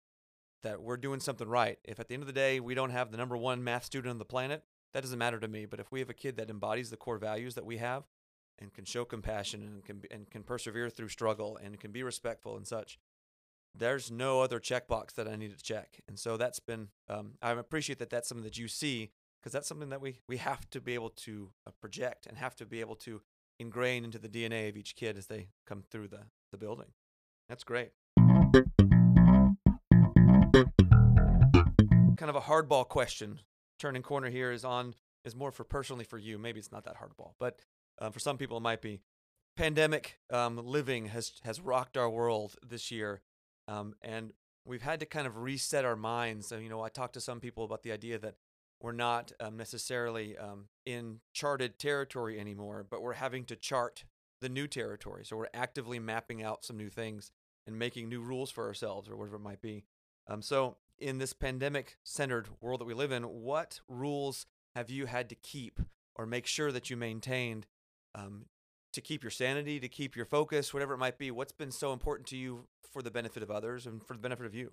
that 0.62 0.82
we're 0.82 0.96
doing 0.96 1.20
something 1.20 1.48
right. 1.48 1.78
If 1.84 2.00
at 2.00 2.08
the 2.08 2.14
end 2.14 2.22
of 2.22 2.26
the 2.26 2.32
day 2.32 2.60
we 2.60 2.74
don't 2.74 2.90
have 2.90 3.10
the 3.10 3.16
number 3.16 3.36
one 3.36 3.64
math 3.64 3.84
student 3.84 4.10
on 4.10 4.18
the 4.18 4.24
planet, 4.24 4.64
that 4.92 5.02
doesn't 5.02 5.18
matter 5.18 5.40
to 5.40 5.48
me. 5.48 5.66
But 5.66 5.80
if 5.80 5.90
we 5.90 6.00
have 6.00 6.10
a 6.10 6.14
kid 6.14 6.36
that 6.36 6.50
embodies 6.50 6.90
the 6.90 6.96
core 6.96 7.18
values 7.18 7.54
that 7.54 7.64
we 7.64 7.78
have 7.78 8.04
and 8.58 8.72
can 8.72 8.84
show 8.84 9.04
compassion 9.04 9.62
and 9.62 9.84
can 9.84 10.02
and 10.10 10.30
can 10.30 10.42
persevere 10.42 10.90
through 10.90 11.08
struggle 11.08 11.58
and 11.62 11.80
can 11.80 11.92
be 11.92 12.02
respectful 12.02 12.56
and 12.56 12.66
such, 12.66 12.98
there's 13.74 14.10
no 14.10 14.42
other 14.42 14.60
checkbox 14.60 15.14
that 15.14 15.28
I 15.28 15.36
need 15.36 15.56
to 15.56 15.62
check. 15.62 16.00
And 16.08 16.18
so 16.18 16.36
that's 16.36 16.60
been 16.60 16.88
um, 17.08 17.32
I 17.40 17.52
appreciate 17.52 17.98
that 18.00 18.10
that's 18.10 18.28
something 18.28 18.44
that 18.44 18.58
you 18.58 18.68
see 18.68 19.12
because 19.40 19.52
that's 19.52 19.68
something 19.68 19.90
that 19.90 20.00
we 20.00 20.18
we 20.28 20.36
have 20.38 20.68
to 20.70 20.80
be 20.80 20.94
able 20.94 21.10
to 21.10 21.50
uh, 21.66 21.70
project 21.80 22.26
and 22.26 22.36
have 22.36 22.54
to 22.56 22.66
be 22.66 22.80
able 22.80 22.96
to 22.96 23.22
ingrain 23.60 24.04
into 24.04 24.18
the 24.18 24.28
DNA 24.28 24.68
of 24.68 24.76
each 24.76 24.96
kid 24.96 25.16
as 25.18 25.26
they 25.26 25.48
come 25.66 25.82
through 25.90 26.08
the 26.08 26.22
the 26.50 26.58
building. 26.58 26.88
That's 27.48 27.64
great. 27.64 27.90
kind 32.20 32.28
of 32.28 32.36
a 32.36 32.40
hardball 32.40 32.86
question. 32.86 33.40
Turning 33.78 34.02
corner 34.02 34.28
here 34.28 34.52
is 34.52 34.64
on 34.64 34.94
is 35.24 35.34
more 35.34 35.50
for 35.50 35.64
personally 35.64 36.04
for 36.04 36.18
you. 36.18 36.38
Maybe 36.38 36.58
it's 36.58 36.70
not 36.70 36.84
that 36.84 36.96
hardball, 36.96 37.32
but 37.38 37.60
uh, 37.98 38.10
for 38.10 38.18
some 38.18 38.36
people 38.36 38.58
it 38.58 38.60
might 38.60 38.82
be. 38.82 39.00
Pandemic 39.56 40.18
um, 40.30 40.58
living 40.58 41.06
has 41.06 41.32
has 41.44 41.60
rocked 41.60 41.96
our 41.96 42.08
world 42.08 42.56
this 42.66 42.90
year, 42.90 43.22
um, 43.68 43.94
and 44.02 44.32
we've 44.64 44.82
had 44.82 45.00
to 45.00 45.06
kind 45.06 45.26
of 45.26 45.38
reset 45.38 45.84
our 45.84 45.96
minds. 45.96 46.46
So, 46.46 46.58
you 46.58 46.68
know, 46.68 46.82
I 46.82 46.88
talked 46.88 47.14
to 47.14 47.20
some 47.20 47.40
people 47.40 47.64
about 47.64 47.82
the 47.82 47.92
idea 47.92 48.18
that 48.18 48.36
we're 48.80 48.92
not 48.92 49.32
um, 49.40 49.56
necessarily 49.56 50.36
um, 50.38 50.66
in 50.86 51.20
charted 51.32 51.78
territory 51.78 52.40
anymore, 52.40 52.86
but 52.88 53.02
we're 53.02 53.14
having 53.14 53.44
to 53.46 53.56
chart 53.56 54.04
the 54.40 54.48
new 54.48 54.66
territory. 54.66 55.24
So 55.24 55.36
we're 55.36 55.48
actively 55.52 55.98
mapping 55.98 56.42
out 56.42 56.64
some 56.64 56.76
new 56.76 56.88
things 56.88 57.30
and 57.66 57.78
making 57.78 58.08
new 58.08 58.20
rules 58.20 58.50
for 58.50 58.66
ourselves 58.66 59.08
or 59.08 59.16
whatever 59.16 59.36
it 59.36 59.40
might 59.40 59.60
be. 59.60 59.84
Um, 60.26 60.42
so, 60.42 60.76
in 60.98 61.18
this 61.18 61.32
pandemic 61.32 61.96
centered 62.04 62.48
world 62.60 62.80
that 62.80 62.84
we 62.84 62.92
live 62.92 63.10
in, 63.10 63.22
what 63.22 63.80
rules 63.88 64.46
have 64.74 64.90
you 64.90 65.06
had 65.06 65.30
to 65.30 65.34
keep 65.34 65.80
or 66.14 66.26
make 66.26 66.46
sure 66.46 66.70
that 66.72 66.90
you 66.90 66.96
maintained 66.96 67.66
um, 68.14 68.44
to 68.92 69.00
keep 69.00 69.22
your 69.22 69.30
sanity, 69.30 69.80
to 69.80 69.88
keep 69.88 70.14
your 70.14 70.26
focus, 70.26 70.74
whatever 70.74 70.94
it 70.94 70.98
might 70.98 71.16
be? 71.16 71.30
What's 71.30 71.52
been 71.52 71.70
so 71.70 71.92
important 71.92 72.28
to 72.28 72.36
you 72.36 72.66
for 72.92 73.02
the 73.02 73.10
benefit 73.10 73.42
of 73.42 73.50
others 73.50 73.86
and 73.86 74.02
for 74.06 74.12
the 74.12 74.20
benefit 74.20 74.44
of 74.44 74.54
you? 74.54 74.72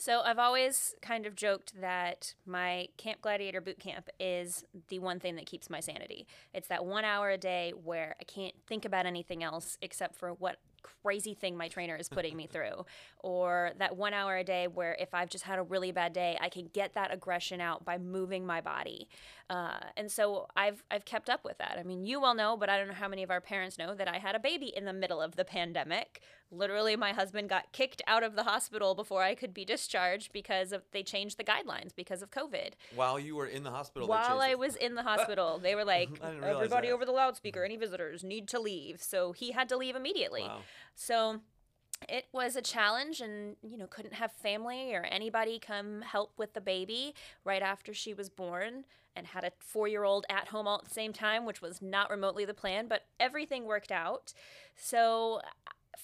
So 0.00 0.20
I've 0.24 0.38
always 0.38 0.94
kind 1.02 1.26
of 1.26 1.34
joked 1.34 1.72
that 1.80 2.34
my 2.46 2.86
Camp 2.96 3.20
Gladiator 3.20 3.60
boot 3.60 3.80
camp 3.80 4.08
is 4.20 4.64
the 4.86 5.00
one 5.00 5.18
thing 5.18 5.34
that 5.34 5.46
keeps 5.46 5.68
my 5.68 5.80
sanity. 5.80 6.24
It's 6.54 6.68
that 6.68 6.84
one 6.84 7.04
hour 7.04 7.30
a 7.30 7.36
day 7.36 7.72
where 7.82 8.14
I 8.20 8.24
can't 8.24 8.54
think 8.68 8.84
about 8.84 9.06
anything 9.06 9.42
else 9.42 9.76
except 9.82 10.14
for 10.14 10.30
what 10.34 10.60
crazy 11.02 11.34
thing 11.34 11.56
my 11.56 11.66
trainer 11.66 11.96
is 11.96 12.08
putting 12.08 12.36
me 12.36 12.46
through 12.46 12.84
or 13.18 13.72
that 13.78 13.96
one 13.96 14.14
hour 14.14 14.36
a 14.36 14.44
day 14.44 14.68
where 14.68 14.96
if 15.00 15.12
i've 15.12 15.28
just 15.28 15.44
had 15.44 15.58
a 15.58 15.62
really 15.62 15.90
bad 15.90 16.12
day 16.12 16.38
i 16.40 16.48
can 16.48 16.68
get 16.72 16.94
that 16.94 17.12
aggression 17.12 17.60
out 17.60 17.84
by 17.84 17.98
moving 17.98 18.46
my 18.46 18.60
body 18.60 19.08
uh, 19.50 19.78
and 19.96 20.10
so 20.10 20.46
I've, 20.56 20.84
I've 20.90 21.04
kept 21.04 21.30
up 21.30 21.44
with 21.44 21.58
that 21.58 21.76
i 21.78 21.82
mean 21.82 22.04
you 22.04 22.24
all 22.24 22.34
know 22.34 22.56
but 22.56 22.68
i 22.68 22.76
don't 22.76 22.88
know 22.88 22.94
how 22.94 23.08
many 23.08 23.22
of 23.22 23.30
our 23.30 23.40
parents 23.40 23.78
know 23.78 23.94
that 23.94 24.08
i 24.08 24.18
had 24.18 24.34
a 24.34 24.38
baby 24.38 24.72
in 24.74 24.84
the 24.84 24.92
middle 24.92 25.20
of 25.20 25.36
the 25.36 25.44
pandemic 25.44 26.20
literally 26.50 26.96
my 26.96 27.12
husband 27.12 27.48
got 27.48 27.72
kicked 27.72 28.00
out 28.06 28.22
of 28.22 28.34
the 28.36 28.44
hospital 28.44 28.94
before 28.94 29.22
i 29.22 29.34
could 29.34 29.52
be 29.52 29.64
discharged 29.64 30.32
because 30.32 30.72
of 30.72 30.82
they 30.92 31.02
changed 31.02 31.38
the 31.38 31.44
guidelines 31.44 31.94
because 31.94 32.22
of 32.22 32.30
covid 32.30 32.72
While 32.94 33.18
you 33.18 33.36
were 33.36 33.46
in 33.46 33.62
the 33.62 33.70
hospital, 33.70 34.08
while 34.08 34.40
I 34.40 34.54
was 34.54 34.76
in 34.76 34.94
the 34.94 35.02
hospital, 35.12 35.58
they 35.58 35.74
were 35.74 35.84
like, 35.84 36.08
I 36.22 36.28
didn't 36.28 36.42
realize 36.42 36.56
everybody 36.56 36.88
that. 36.88 36.94
over 36.94 37.04
the 37.04 37.12
loudspeaker, 37.12 37.64
any 37.64 37.76
visitors 37.76 38.24
need 38.24 38.48
to 38.48 38.60
leave. 38.60 39.02
So 39.02 39.32
he 39.32 39.52
had 39.52 39.68
to 39.70 39.76
leave 39.76 39.96
immediately. 39.96 40.42
Wow. 40.42 40.60
So 40.94 41.40
it 42.08 42.26
was 42.32 42.54
a 42.56 42.62
challenge 42.62 43.20
and, 43.20 43.56
you 43.62 43.76
know, 43.76 43.86
couldn't 43.86 44.14
have 44.14 44.32
family 44.32 44.94
or 44.94 45.02
anybody 45.02 45.58
come 45.58 46.02
help 46.02 46.32
with 46.36 46.54
the 46.54 46.60
baby 46.60 47.14
right 47.44 47.62
after 47.62 47.92
she 47.92 48.14
was 48.14 48.28
born 48.28 48.84
and 49.16 49.26
had 49.26 49.44
a 49.44 49.52
four 49.58 49.88
year 49.88 50.04
old 50.04 50.24
at 50.30 50.48
home 50.48 50.68
all 50.68 50.78
at 50.78 50.84
the 50.84 50.94
same 50.94 51.12
time, 51.12 51.44
which 51.44 51.60
was 51.60 51.82
not 51.82 52.10
remotely 52.10 52.44
the 52.44 52.54
plan, 52.54 52.86
but 52.86 53.06
everything 53.18 53.64
worked 53.64 53.90
out. 53.90 54.32
So 54.76 55.40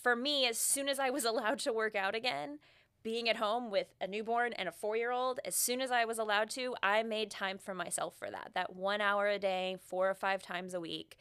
for 0.02 0.16
me, 0.16 0.46
as 0.46 0.58
soon 0.58 0.88
as 0.88 0.98
I 0.98 1.10
was 1.10 1.24
allowed 1.24 1.60
to 1.60 1.72
work 1.72 1.94
out 1.94 2.14
again, 2.14 2.58
being 3.02 3.28
at 3.28 3.36
home 3.36 3.70
with 3.70 3.94
a 4.00 4.06
newborn 4.06 4.54
and 4.54 4.68
a 4.68 4.72
four 4.72 4.96
year 4.96 5.12
old, 5.12 5.38
as 5.44 5.54
soon 5.54 5.80
as 5.80 5.90
I 5.90 6.04
was 6.04 6.18
allowed 6.18 6.50
to, 6.50 6.74
I 6.82 7.02
made 7.02 7.30
time 7.30 7.58
for 7.58 7.74
myself 7.74 8.16
for 8.18 8.30
that. 8.30 8.50
That 8.54 8.74
one 8.74 9.00
hour 9.00 9.28
a 9.28 9.38
day, 9.38 9.76
four 9.80 10.10
or 10.10 10.14
five 10.14 10.42
times 10.42 10.74
a 10.74 10.80
week. 10.80 11.16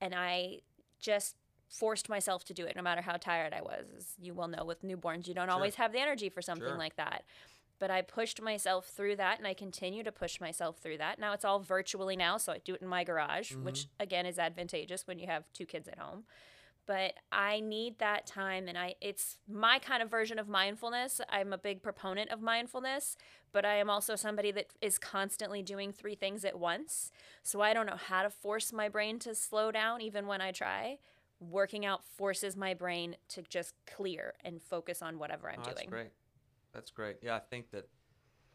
And 0.00 0.14
I 0.14 0.60
just 1.00 1.36
forced 1.78 2.08
myself 2.08 2.44
to 2.44 2.54
do 2.54 2.64
it 2.64 2.76
no 2.76 2.82
matter 2.82 3.00
how 3.00 3.16
tired 3.16 3.52
I 3.52 3.62
was. 3.62 3.86
As 3.96 4.06
you 4.20 4.34
well 4.34 4.48
know, 4.48 4.64
with 4.64 4.82
newborns, 4.82 5.26
you 5.26 5.34
don't 5.34 5.50
always 5.50 5.74
have 5.76 5.92
the 5.92 6.00
energy 6.00 6.28
for 6.28 6.42
something 6.42 6.68
Sure. 6.68 6.78
like 6.78 6.96
that. 6.96 7.24
But 7.78 7.90
I 7.90 8.02
pushed 8.02 8.40
myself 8.40 8.86
through 8.86 9.16
that 9.16 9.38
and 9.38 9.46
I 9.46 9.54
continue 9.54 10.04
to 10.04 10.12
push 10.12 10.40
myself 10.40 10.78
through 10.78 10.98
that. 10.98 11.18
Now 11.18 11.32
it's 11.32 11.44
all 11.44 11.58
virtually 11.58 12.16
now, 12.16 12.36
so 12.36 12.52
I 12.52 12.58
do 12.58 12.74
it 12.74 12.82
in 12.82 12.88
my 12.88 13.04
garage, 13.04 13.52
mm-hmm. 13.52 13.64
which 13.64 13.88
again 13.98 14.26
is 14.26 14.38
advantageous 14.38 15.06
when 15.06 15.18
you 15.18 15.26
have 15.26 15.44
two 15.52 15.66
kids 15.66 15.88
at 15.88 15.98
home 15.98 16.24
but 16.86 17.14
I 17.32 17.60
need 17.60 17.98
that 17.98 18.26
time 18.26 18.68
and 18.68 18.76
I 18.76 18.94
it's 19.00 19.38
my 19.48 19.78
kind 19.78 20.02
of 20.02 20.10
version 20.10 20.38
of 20.38 20.48
mindfulness. 20.48 21.20
I'm 21.28 21.52
a 21.52 21.58
big 21.58 21.82
proponent 21.82 22.30
of 22.30 22.40
mindfulness, 22.42 23.16
but 23.52 23.64
I 23.64 23.76
am 23.76 23.88
also 23.88 24.16
somebody 24.16 24.50
that 24.52 24.66
is 24.80 24.98
constantly 24.98 25.62
doing 25.62 25.92
three 25.92 26.14
things 26.14 26.44
at 26.44 26.58
once. 26.58 27.10
So 27.42 27.60
I 27.60 27.72
don't 27.72 27.86
know 27.86 27.96
how 27.96 28.22
to 28.22 28.30
force 28.30 28.72
my 28.72 28.88
brain 28.88 29.18
to 29.20 29.34
slow 29.34 29.70
down 29.70 30.00
even 30.00 30.26
when 30.26 30.40
I 30.40 30.52
try. 30.52 30.98
Working 31.50 31.84
out 31.84 32.04
forces 32.04 32.56
my 32.56 32.74
brain 32.74 33.16
to 33.30 33.42
just 33.42 33.74
clear 33.86 34.34
and 34.44 34.62
focus 34.62 35.02
on 35.02 35.18
whatever 35.18 35.50
I'm 35.50 35.60
Oh, 35.60 35.64
that's 35.66 35.80
doing. 35.80 35.90
great. 35.90 36.10
That's 36.72 36.90
great. 36.90 37.16
Yeah, 37.22 37.36
I 37.36 37.40
think 37.40 37.70
that 37.70 37.88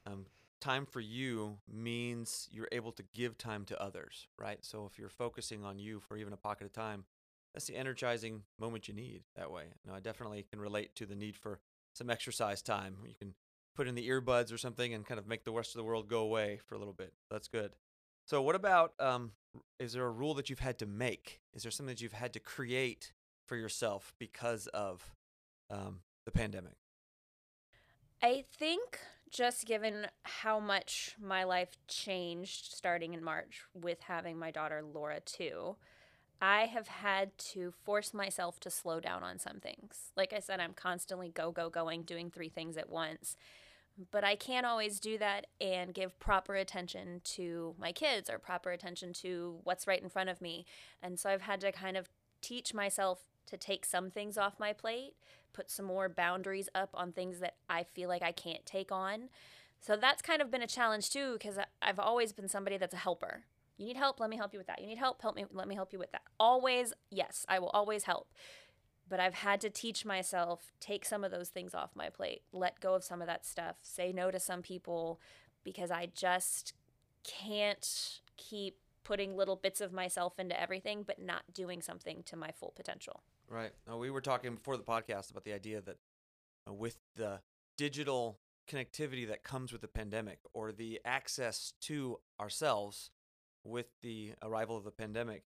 um, 0.06 0.26
time 0.60 0.86
for 0.86 1.00
you 1.00 1.58
means 1.72 2.48
you're 2.52 2.68
able 2.72 2.92
to 2.94 3.04
give 3.14 3.38
time 3.38 3.66
to 3.66 3.82
others, 3.82 4.28
right? 4.38 4.60
So 4.62 4.86
if 4.92 4.98
you're 4.98 5.10
focusing 5.10 5.64
on 5.64 5.80
you 5.80 6.00
for 6.00 6.18
even 6.18 6.34
a 6.34 6.38
pocket 6.38 6.66
of 6.66 6.74
time, 6.74 7.06
that's 7.54 7.66
the 7.66 7.76
energizing 7.76 8.44
moment 8.60 8.88
you 8.88 8.94
need 8.94 9.24
that 9.36 9.52
way. 9.52 9.66
No, 9.86 9.94
I 9.94 10.00
definitely 10.00 10.46
can 10.50 10.60
relate 10.60 10.96
to 10.96 11.06
the 11.06 11.16
need 11.16 11.36
for 11.36 11.60
some 11.94 12.10
exercise 12.10 12.62
time. 12.62 12.98
You 13.06 13.16
can 13.16 13.34
put 13.76 13.88
in 13.88 13.96
the 13.96 14.08
earbuds 14.10 14.54
or 14.54 14.58
something 14.58 14.94
and 14.94 15.06
kind 15.06 15.20
of 15.20 15.28
make 15.28 15.46
the 15.46 15.52
rest 15.52 15.76
of 15.76 15.80
the 15.80 15.84
world 15.84 16.08
go 16.10 16.22
away 16.22 16.60
for 16.66 16.76
a 16.76 16.78
little 16.78 16.94
bit. 16.94 17.14
That's 17.32 17.48
good. 17.48 17.72
So 18.30 18.44
what 18.44 18.54
about 18.54 18.94
um, 19.00 19.32
is 19.80 19.94
there 19.94 20.06
a 20.06 20.12
rule 20.12 20.36
that 20.36 20.52
you've 20.52 20.60
had 20.60 20.78
to 20.80 20.86
make? 20.86 21.40
Is 21.56 21.64
there 21.64 21.72
something 21.72 21.96
that 21.96 22.00
you've 22.00 22.14
had 22.14 22.32
to 22.34 22.40
create 22.40 23.12
for 23.48 23.56
yourself 23.56 24.14
because 24.20 24.68
of 24.68 25.16
um, 25.72 26.02
the 26.26 26.32
pandemic? 26.32 26.76
I 28.22 28.44
think 28.60 29.00
just 29.32 29.66
given 29.66 30.06
how 30.22 30.60
much 30.60 31.16
my 31.20 31.44
life 31.44 31.76
changed 31.88 32.72
starting 32.72 33.16
in 33.16 33.24
March 33.24 33.62
with 33.74 34.02
having 34.02 34.38
my 34.38 34.52
daughter 34.52 34.84
Laura 34.84 35.22
too, 35.22 35.78
I 36.40 36.68
have 36.68 36.88
had 36.88 37.36
to 37.54 37.74
force 37.84 38.14
myself 38.14 38.60
to 38.60 38.70
slow 38.70 39.00
down 39.00 39.24
on 39.24 39.40
some 39.40 39.60
things. 39.60 40.12
Like 40.16 40.34
I 40.34 40.40
said, 40.40 40.60
I'm 40.60 40.74
constantly 40.74 41.30
go, 41.30 41.52
go, 41.52 41.72
going, 41.72 42.04
doing 42.04 42.30
three 42.30 42.50
things 42.50 42.78
at 42.78 42.92
once. 42.92 43.36
But 44.12 44.24
I 44.24 44.36
can't 44.36 44.66
always 44.66 45.00
do 45.00 45.18
that 45.18 45.48
and 45.60 45.94
give 45.94 46.18
proper 46.20 46.56
attention 46.56 47.22
to 47.26 47.76
my 47.78 47.92
kids 47.92 48.30
or 48.30 48.40
proper 48.40 48.72
attention 48.72 49.12
to 49.14 49.60
what's 49.64 49.88
right 49.88 50.02
in 50.02 50.10
front 50.10 50.30
of 50.30 50.42
me. 50.42 50.66
And 51.04 51.20
so 51.20 51.30
I've 51.30 51.42
had 51.42 51.60
to 51.62 51.72
kind 51.72 51.98
of 51.98 52.08
teach 52.42 52.74
myself 52.74 53.20
to 53.48 53.58
take 53.58 53.86
some 53.86 54.10
things 54.10 54.38
off 54.38 54.60
my 54.60 54.72
plate, 54.72 55.16
put 55.52 55.70
some 55.70 55.86
more 55.86 56.08
boundaries 56.08 56.70
up 56.74 56.92
on 56.94 57.12
things 57.12 57.40
that 57.40 57.56
I 57.70 57.84
feel 57.84 58.08
like 58.08 58.22
I 58.22 58.32
can't 58.32 58.66
take 58.66 58.92
on. 58.92 59.30
So 59.82 59.98
that's 59.98 60.22
kind 60.22 60.42
of 60.42 60.52
been 60.52 60.62
a 60.62 60.68
challenge 60.68 61.10
too, 61.10 61.34
because 61.34 61.58
I've 61.82 62.00
always 62.00 62.32
been 62.32 62.48
somebody 62.48 62.78
that's 62.78 62.94
a 62.94 62.98
helper. 62.98 63.44
You 63.78 63.86
need 63.86 63.98
help, 63.98 64.20
let 64.20 64.30
me 64.30 64.38
help 64.38 64.54
you 64.54 64.60
with 64.60 64.68
that. 64.68 64.82
You 64.82 64.88
need 64.88 64.98
help, 64.98 65.22
help 65.22 65.36
me, 65.36 65.46
let 65.52 65.68
me 65.68 65.76
help 65.76 65.94
you 65.94 66.00
with 66.00 66.12
that. 66.12 66.22
Always, 66.40 66.94
yes, 67.10 67.46
I 67.50 67.60
will 67.60 67.70
always 67.70 68.04
help. 68.04 68.28
But 69.10 69.20
I've 69.20 69.34
had 69.34 69.60
to 69.62 69.70
teach 69.70 70.06
myself 70.06 70.72
take 70.80 71.04
some 71.04 71.24
of 71.24 71.32
those 71.32 71.50
things 71.50 71.74
off 71.74 71.96
my 71.96 72.10
plate, 72.10 72.44
let 72.54 72.80
go 72.80 72.94
of 72.94 73.04
some 73.04 73.22
of 73.22 73.28
that 73.28 73.46
stuff, 73.46 73.78
say 73.82 74.14
no 74.14 74.30
to 74.30 74.40
some 74.40 74.62
people 74.62 75.20
because 75.64 75.92
I 75.92 76.10
just 76.14 76.74
can't 77.24 78.22
keep 78.38 78.78
putting 79.04 79.36
little 79.36 79.56
bits 79.56 79.82
of 79.82 79.92
myself 79.92 80.38
into 80.38 80.60
everything 80.60 81.04
but 81.04 81.20
not 81.20 81.42
doing 81.54 81.82
something 81.82 82.24
to 82.28 82.36
my 82.36 82.52
full 82.52 82.74
potential. 82.76 83.24
Right. 83.50 83.72
Now, 83.88 83.98
we 83.98 84.12
were 84.12 84.22
talking 84.22 84.54
before 84.54 84.78
the 84.78 84.84
podcast 84.84 85.32
about 85.32 85.44
the 85.44 85.54
idea 85.54 85.82
that 85.82 85.98
uh, 86.68 86.74
with 86.74 86.98
the 87.16 87.40
digital 87.78 88.40
connectivity 88.70 89.28
that 89.28 89.44
comes 89.44 89.72
with 89.72 89.82
the 89.82 89.88
pandemic 89.88 90.40
or 90.54 90.72
the 90.72 91.00
access 91.04 91.74
to 91.82 92.20
ourselves 92.40 93.10
with 93.64 93.88
the 94.02 94.34
arrival 94.44 94.78
of 94.78 94.84
the 94.84 94.92
pandemic, 94.92 95.44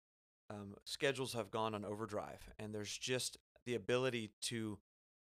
um, 0.51 0.75
schedules 0.85 1.33
have 1.33 1.51
gone 1.51 1.75
on 1.75 1.85
overdrive, 1.85 2.49
and 2.59 2.75
there's 2.75 2.97
just 2.97 3.37
the 3.67 3.75
ability 3.75 4.31
to 4.43 4.79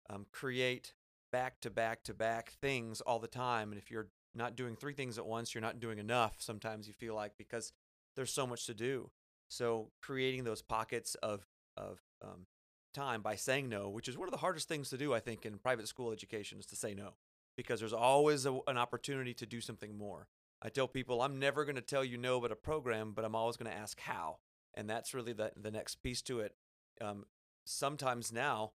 um, 0.10 0.26
create 0.32 0.94
back 1.32 1.60
to 1.62 1.70
back 1.70 2.04
to 2.04 2.14
back 2.14 2.54
things 2.62 3.02
all 3.02 3.20
the 3.20 3.28
time. 3.28 3.72
And 3.72 3.82
if 3.82 3.92
you're 3.92 4.08
not 4.34 4.56
doing 4.56 4.76
three 4.76 4.94
things 4.94 5.18
at 5.18 5.26
once, 5.26 5.54
you're 5.54 5.62
not 5.62 5.80
doing 5.80 6.00
enough. 6.00 6.36
Sometimes 6.40 6.88
you 6.88 6.94
feel 6.94 7.16
like 7.16 7.34
because 7.38 7.74
there's 8.16 8.32
so 8.32 8.48
much 8.48 8.66
to 8.68 8.74
do. 8.74 9.12
So 9.50 9.92
creating 10.02 10.44
those 10.44 10.62
pockets 10.62 11.16
of 11.16 11.46
of 11.76 12.00
um, 12.24 12.48
time 12.94 13.22
by 13.22 13.36
saying 13.36 13.70
no, 13.70 13.90
which 13.90 14.08
is 14.08 14.18
one 14.18 14.28
of 14.28 14.32
the 14.32 14.40
hardest 14.40 14.68
things 14.68 14.90
to 14.90 14.98
do, 14.98 15.14
I 15.14 15.20
think, 15.20 15.46
in 15.46 15.58
private 15.60 15.88
school 15.88 16.12
education, 16.12 16.60
is 16.60 16.66
to 16.68 16.76
say 16.76 16.94
no, 16.94 17.14
because 17.56 17.80
there's 17.80 17.94
always 17.94 18.46
a, 18.46 18.58
an 18.68 18.78
opportunity 18.78 19.34
to 19.36 19.46
do 19.46 19.62
something 19.62 19.98
more. 19.98 20.28
I 20.62 20.70
tell 20.70 20.88
people 20.88 21.22
I'm 21.22 21.38
never 21.38 21.66
going 21.66 21.76
to 21.76 21.82
tell 21.82 22.04
you 22.04 22.18
no 22.18 22.38
about 22.38 22.52
a 22.52 22.56
program, 22.56 23.14
but 23.14 23.24
I'm 23.24 23.36
always 23.36 23.58
going 23.58 23.72
to 23.72 23.78
ask 23.78 24.00
how, 24.00 24.40
and 24.74 24.90
that's 24.90 25.14
really 25.14 25.34
the 25.34 25.52
the 25.56 25.72
next 25.72 26.02
piece 26.02 26.22
to 26.24 26.40
it. 26.40 26.56
Um, 27.00 27.26
sometimes 27.68 28.32
now, 28.32 28.72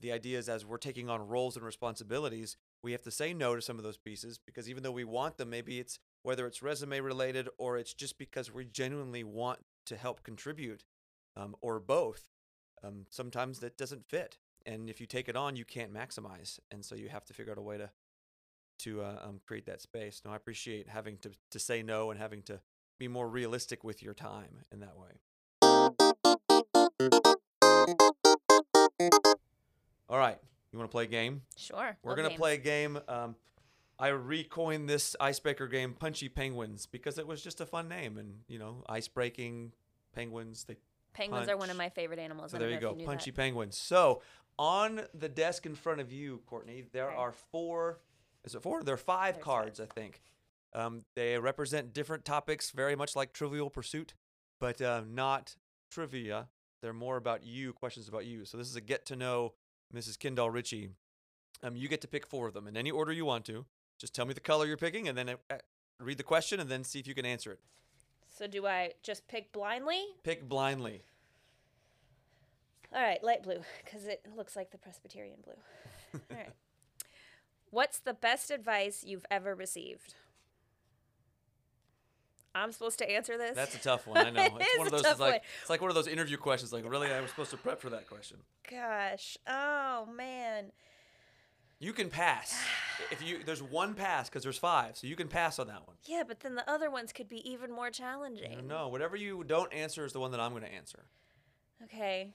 the 0.00 0.12
idea 0.12 0.38
is 0.38 0.48
as 0.48 0.64
we're 0.64 0.78
taking 0.78 1.10
on 1.10 1.26
roles 1.26 1.56
and 1.56 1.64
responsibilities, 1.64 2.56
we 2.82 2.92
have 2.92 3.02
to 3.02 3.10
say 3.10 3.34
no 3.34 3.56
to 3.56 3.62
some 3.62 3.78
of 3.78 3.82
those 3.82 3.98
pieces 3.98 4.38
because 4.44 4.70
even 4.70 4.82
though 4.82 4.92
we 4.92 5.04
want 5.04 5.36
them, 5.36 5.50
maybe 5.50 5.80
it's 5.80 5.98
whether 6.22 6.46
it's 6.46 6.62
resume 6.62 7.00
related 7.00 7.48
or 7.58 7.76
it's 7.78 7.94
just 7.94 8.18
because 8.18 8.52
we 8.52 8.64
genuinely 8.64 9.24
want 9.24 9.58
to 9.86 9.96
help 9.96 10.22
contribute 10.22 10.84
um, 11.36 11.56
or 11.60 11.80
both. 11.80 12.28
Um, 12.84 13.06
sometimes 13.10 13.58
that 13.60 13.76
doesn't 13.76 14.06
fit, 14.06 14.38
and 14.64 14.88
if 14.88 15.00
you 15.00 15.06
take 15.06 15.28
it 15.28 15.34
on, 15.34 15.56
you 15.56 15.64
can't 15.64 15.92
maximize, 15.92 16.60
and 16.70 16.84
so 16.84 16.94
you 16.94 17.08
have 17.08 17.24
to 17.24 17.34
figure 17.34 17.52
out 17.52 17.58
a 17.58 17.62
way 17.62 17.78
to 17.78 17.90
to 18.80 19.02
uh, 19.02 19.18
um, 19.24 19.40
create 19.44 19.66
that 19.66 19.80
space. 19.80 20.22
No, 20.24 20.30
I 20.30 20.36
appreciate 20.36 20.88
having 20.88 21.16
to 21.18 21.30
to 21.50 21.58
say 21.58 21.82
no 21.82 22.12
and 22.12 22.20
having 22.20 22.42
to 22.42 22.60
be 22.98 23.08
more 23.08 23.28
realistic 23.28 23.82
with 23.82 24.00
your 24.02 24.14
time 24.14 24.62
in 24.70 24.78
that 24.80 24.96
way. 24.96 25.18
All 29.00 30.18
right, 30.18 30.38
you 30.72 30.78
want 30.78 30.90
to 30.90 30.92
play 30.92 31.04
a 31.04 31.08
game? 31.08 31.42
Sure. 31.56 31.96
We're 32.02 32.16
gonna 32.16 32.30
play 32.30 32.54
a 32.54 32.58
game. 32.58 32.98
Um, 33.08 33.36
I 33.98 34.08
recoined 34.08 34.88
this 34.88 35.14
icebreaker 35.20 35.66
game, 35.66 35.92
Punchy 35.94 36.28
Penguins, 36.28 36.86
because 36.86 37.18
it 37.18 37.26
was 37.26 37.42
just 37.42 37.60
a 37.60 37.66
fun 37.66 37.88
name, 37.88 38.16
and 38.18 38.40
you 38.48 38.58
know, 38.58 38.84
ice 38.88 39.08
breaking 39.08 39.72
penguins. 40.14 40.64
They 40.64 40.76
Penguins 41.12 41.48
are 41.48 41.56
one 41.56 41.70
of 41.70 41.76
my 41.76 41.88
favorite 41.88 42.18
animals. 42.18 42.52
so 42.52 42.58
there 42.58 42.70
you 42.70 42.78
go, 42.80 42.94
knew 42.94 43.04
Punchy 43.04 43.30
that. 43.30 43.36
Penguins. 43.36 43.76
So 43.76 44.22
on 44.58 45.02
the 45.14 45.28
desk 45.28 45.66
in 45.66 45.74
front 45.74 46.00
of 46.00 46.12
you, 46.12 46.42
Courtney, 46.46 46.84
there 46.92 47.08
Okay. 47.08 47.16
are 47.16 47.32
four. 47.32 48.00
Is 48.44 48.54
it 48.54 48.62
four? 48.62 48.82
There 48.82 48.94
are 48.94 48.96
five 48.96 49.34
There's 49.34 49.44
five. 49.44 49.54
cards, 49.54 49.80
I 49.80 49.86
think. 49.86 50.22
Um, 50.74 51.04
they 51.14 51.38
represent 51.38 51.92
different 51.92 52.24
topics, 52.24 52.70
very 52.70 52.94
much 52.94 53.16
like 53.16 53.32
Trivial 53.32 53.68
Pursuit, 53.70 54.14
but 54.60 54.80
uh, 54.80 55.02
not 55.08 55.56
trivia. 55.90 56.48
They're 56.80 56.92
more 56.92 57.16
about 57.16 57.44
you, 57.44 57.72
questions 57.72 58.08
about 58.08 58.24
you. 58.26 58.44
So 58.44 58.56
this 58.56 58.68
is 58.68 58.76
a 58.76 58.80
get 58.80 59.06
to 59.06 59.16
know 59.16 59.54
Mrs. 59.94 60.18
Kendall 60.18 60.50
Ritchie. 60.50 60.90
Um, 61.62 61.76
you 61.76 61.88
get 61.88 62.00
to 62.02 62.08
pick 62.08 62.26
four 62.26 62.46
of 62.46 62.54
them 62.54 62.66
in 62.68 62.76
any 62.76 62.90
order 62.90 63.12
you 63.12 63.24
want 63.24 63.44
to. 63.46 63.64
Just 63.98 64.14
tell 64.14 64.26
me 64.26 64.32
the 64.32 64.40
color 64.40 64.66
you're 64.66 64.76
picking, 64.76 65.08
and 65.08 65.18
then 65.18 65.30
uh, 65.30 65.36
uh, 65.50 65.56
read 65.98 66.18
the 66.18 66.22
question, 66.22 66.60
and 66.60 66.70
then 66.70 66.84
see 66.84 67.00
if 67.00 67.06
you 67.08 67.14
can 67.14 67.26
answer 67.26 67.50
it. 67.50 67.58
So 68.28 68.46
do 68.46 68.66
I 68.66 68.92
just 69.02 69.26
pick 69.26 69.52
blindly? 69.52 70.00
Pick 70.22 70.48
blindly. 70.48 71.02
All 72.94 73.02
right, 73.02 73.22
light 73.24 73.42
blue, 73.42 73.60
because 73.84 74.06
it 74.06 74.24
looks 74.36 74.54
like 74.54 74.70
the 74.70 74.78
Presbyterian 74.78 75.40
blue. 75.42 76.20
All 76.30 76.36
right. 76.36 76.52
What's 77.70 77.98
the 77.98 78.14
best 78.14 78.50
advice 78.50 79.02
you've 79.04 79.26
ever 79.30 79.54
received? 79.54 80.14
I'm 82.58 82.72
supposed 82.72 82.98
to 82.98 83.10
answer 83.10 83.38
this. 83.38 83.54
That's 83.54 83.74
a 83.74 83.80
tough 83.80 84.06
one. 84.06 84.18
I 84.18 84.30
know. 84.30 84.42
It 84.42 84.52
It's 84.60 84.78
one 84.78 84.86
of 84.86 84.92
those. 84.92 85.04
It's 85.04 85.20
like 85.20 85.32
one. 85.32 85.40
it's 85.60 85.70
like 85.70 85.80
one 85.80 85.90
of 85.90 85.94
those 85.94 86.08
interview 86.08 86.36
questions. 86.36 86.72
Like, 86.72 86.88
really, 86.88 87.12
I 87.12 87.20
was 87.20 87.30
supposed 87.30 87.50
to 87.50 87.56
prep 87.56 87.80
for 87.80 87.90
that 87.90 88.08
question. 88.08 88.38
Gosh. 88.70 89.36
Oh 89.46 90.06
man. 90.14 90.72
You 91.80 91.92
can 91.92 92.10
pass 92.10 92.60
if 93.10 93.22
you. 93.22 93.38
There's 93.44 93.62
one 93.62 93.94
pass 93.94 94.28
because 94.28 94.42
there's 94.42 94.58
five, 94.58 94.96
so 94.96 95.06
you 95.06 95.16
can 95.16 95.28
pass 95.28 95.58
on 95.58 95.68
that 95.68 95.86
one. 95.86 95.96
Yeah, 96.04 96.22
but 96.26 96.40
then 96.40 96.54
the 96.54 96.68
other 96.68 96.90
ones 96.90 97.12
could 97.12 97.28
be 97.28 97.48
even 97.48 97.70
more 97.72 97.90
challenging. 97.90 98.66
No, 98.66 98.88
whatever 98.88 99.16
you 99.16 99.44
don't 99.44 99.72
answer 99.72 100.04
is 100.04 100.12
the 100.12 100.20
one 100.20 100.32
that 100.32 100.40
I'm 100.40 100.50
going 100.50 100.64
to 100.64 100.72
answer. 100.72 101.04
Okay. 101.84 102.34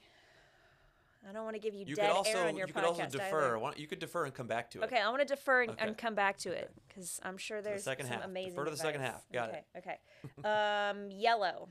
I 1.28 1.32
don't 1.32 1.44
want 1.44 1.54
to 1.56 1.60
give 1.60 1.74
you, 1.74 1.84
You 1.86 1.96
dead 1.96 2.10
also 2.10 2.30
air 2.38 2.48
on 2.48 2.56
your 2.56 2.66
you 2.66 2.72
podcast 2.74 2.76
could 2.76 2.84
also 2.84 3.06
defer. 3.06 3.56
either. 3.56 3.80
You 3.80 3.86
could 3.86 3.98
defer 3.98 4.24
and 4.26 4.34
come 4.34 4.46
back 4.46 4.70
to 4.72 4.80
it. 4.82 4.84
Okay, 4.84 4.98
I 5.00 5.08
want 5.08 5.20
to 5.26 5.34
defer 5.34 5.62
and, 5.62 5.70
Okay. 5.72 5.86
and 5.86 5.96
come 5.96 6.14
back 6.14 6.36
to 6.38 6.50
it 6.50 6.70
because 6.88 7.18
I'm 7.22 7.38
sure 7.38 7.62
the 7.62 7.70
there's 7.70 7.84
second 7.84 8.06
some 8.06 8.16
half. 8.16 8.24
amazing. 8.24 8.50
Defer 8.52 8.64
to 8.66 8.70
the 8.70 8.76
second 8.76 9.00
half. 9.00 9.24
Got 9.32 9.48
okay, 9.50 9.62
it. 9.74 9.78
Okay. 9.78 9.98
um, 10.48 11.10
yellow. 11.10 11.68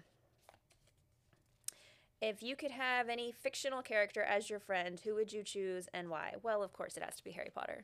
If 2.22 2.42
you 2.42 2.56
could 2.56 2.72
have 2.72 3.10
any 3.10 3.32
fictional 3.32 3.82
character 3.82 4.24
as 4.24 4.50
your 4.50 4.60
friend, 4.60 5.00
who 5.04 5.14
would 5.16 5.34
you 5.34 5.44
choose 5.44 5.88
and 5.94 6.10
why? 6.10 6.36
Well, 6.42 6.64
of 6.64 6.72
course, 6.72 6.96
it 6.96 7.04
has 7.04 7.16
to 7.18 7.24
be 7.24 7.32
Harry 7.32 7.52
Potter. 7.54 7.84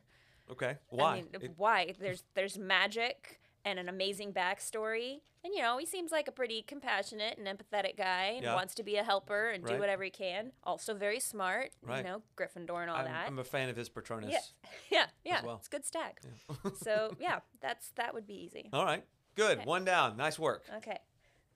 Okay. 0.50 0.76
Why? 0.88 1.12
I 1.12 1.14
mean, 1.16 1.28
It- 1.34 1.52
why? 1.58 1.94
There's 1.98 2.24
there's 2.34 2.58
magic 2.58 3.40
and 3.64 3.78
an 3.78 3.88
amazing 3.88 4.32
backstory, 4.32 5.20
and 5.44 5.52
you 5.54 5.60
know 5.62 5.78
he 5.78 5.86
seems 5.86 6.10
like 6.12 6.28
a 6.28 6.32
pretty 6.32 6.62
compassionate 6.62 7.38
and 7.38 7.46
empathetic 7.46 7.96
guy, 7.96 8.32
and 8.36 8.44
Yeah. 8.44 8.54
wants 8.54 8.74
to 8.76 8.82
be 8.82 8.96
a 8.96 9.04
helper 9.04 9.50
and 9.50 9.64
do 9.64 9.78
whatever 9.78 10.02
he 10.04 10.10
can. 10.10 10.52
Also 10.64 10.94
very 10.94 11.20
smart, 11.20 11.70
Right. 11.82 11.98
you 11.98 12.04
know, 12.04 12.22
Gryffindor 12.36 12.80
and 12.82 12.90
all 12.90 12.96
I'm, 12.96 13.04
that. 13.06 13.26
I'm 13.26 13.38
a 13.38 13.44
fan 13.44 13.68
of 13.68 13.76
his 13.76 13.88
Patronus. 13.88 14.30
yeah, 14.30 14.40
yeah, 14.90 15.06
yeah. 15.24 15.44
well. 15.44 15.56
It's 15.56 15.66
a 15.68 15.70
good 15.70 15.84
stack. 15.84 16.20
so 16.82 17.14
yeah, 17.20 17.40
that's 17.60 17.90
that 17.96 18.14
would 18.14 18.26
be 18.26 18.34
easy. 18.34 18.68
All 18.72 18.84
right. 18.84 19.04
Good. 19.36 19.58
Okay. 19.58 19.66
One 19.66 19.84
down. 19.84 20.16
Nice 20.16 20.38
work. 20.38 20.64
Okay, 20.78 20.98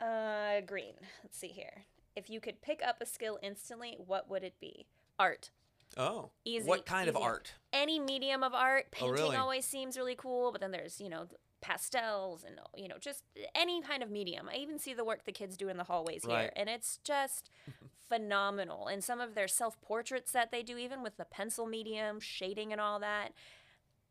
uh, 0.00 0.60
green. 0.66 0.94
Let's 1.22 1.38
see 1.38 1.48
here. 1.48 1.84
If 2.16 2.30
you 2.30 2.40
could 2.40 2.62
pick 2.62 2.80
up 2.86 2.98
a 3.00 3.06
skill 3.06 3.38
instantly, 3.42 3.96
what 3.98 4.30
would 4.30 4.44
it 4.44 4.54
be? 4.60 4.86
Art. 5.18 5.50
Oh. 5.96 6.30
Easy. 6.44 6.68
What 6.68 6.86
kind 6.86 7.08
of 7.08 7.16
art? 7.16 7.54
Any 7.72 7.98
medium 7.98 8.42
of 8.42 8.54
art. 8.54 8.86
Oh, 8.86 8.90
Painting 8.92 9.12
really? 9.14 9.36
always 9.36 9.64
seems 9.64 9.96
really 9.96 10.14
cool, 10.16 10.50
but 10.52 10.60
then 10.60 10.70
there's, 10.70 11.00
you 11.00 11.08
know, 11.08 11.26
pastels 11.64 12.44
and, 12.46 12.60
you 12.76 12.88
know, 12.88 12.96
just 13.00 13.24
any 13.54 13.80
kind 13.80 14.02
of 14.02 14.10
medium. 14.10 14.48
I 14.52 14.56
even 14.56 14.78
see 14.78 14.92
the 14.92 15.04
work 15.04 15.24
the 15.24 15.32
kids 15.32 15.56
do 15.56 15.68
in 15.70 15.78
the 15.78 15.84
hallways 15.84 16.22
here, 16.24 16.50
and 16.56 16.68
it's 16.68 16.98
just 17.02 17.50
phenomenal. 18.08 18.86
And 18.86 19.02
some 19.02 19.18
of 19.20 19.34
their 19.34 19.48
self 19.48 19.80
portraits 19.80 20.30
that 20.32 20.50
they 20.50 20.62
do, 20.62 20.76
even 20.76 21.02
with 21.02 21.16
the 21.16 21.24
pencil 21.24 21.64
medium, 21.66 22.20
shading, 22.20 22.70
and 22.70 22.80
all 22.80 23.00
that. 23.00 23.32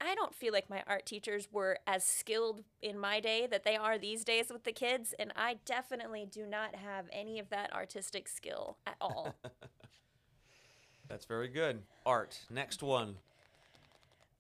I 0.01 0.15
don't 0.15 0.33
feel 0.35 0.51
like 0.51 0.69
my 0.69 0.83
art 0.85 1.05
teachers 1.05 1.47
were 1.51 1.77
as 1.87 2.03
skilled 2.03 2.63
in 2.81 2.99
my 2.99 3.21
day 3.21 3.47
that 3.49 3.63
they 3.63 3.77
are 3.77 3.97
these 3.97 4.25
days 4.25 4.47
with 4.51 4.63
the 4.65 4.73
kids, 4.73 5.13
and 5.17 5.31
I 5.35 5.59
definitely 5.63 6.27
do 6.29 6.45
not 6.45 6.75
have 6.75 7.05
any 7.13 7.39
of 7.39 7.49
that 7.51 7.71
artistic 7.71 8.27
skill 8.27 8.77
at 8.85 8.95
all. 8.99 9.35
That's 11.07 11.25
very 11.25 11.47
good. 11.47 11.83
Art. 12.05 12.37
Next 12.49 12.83
one. 12.83 13.15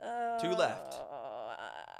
Uh, 0.03 0.37
Two 0.39 0.49
left. 0.49 0.95
I 0.95 1.92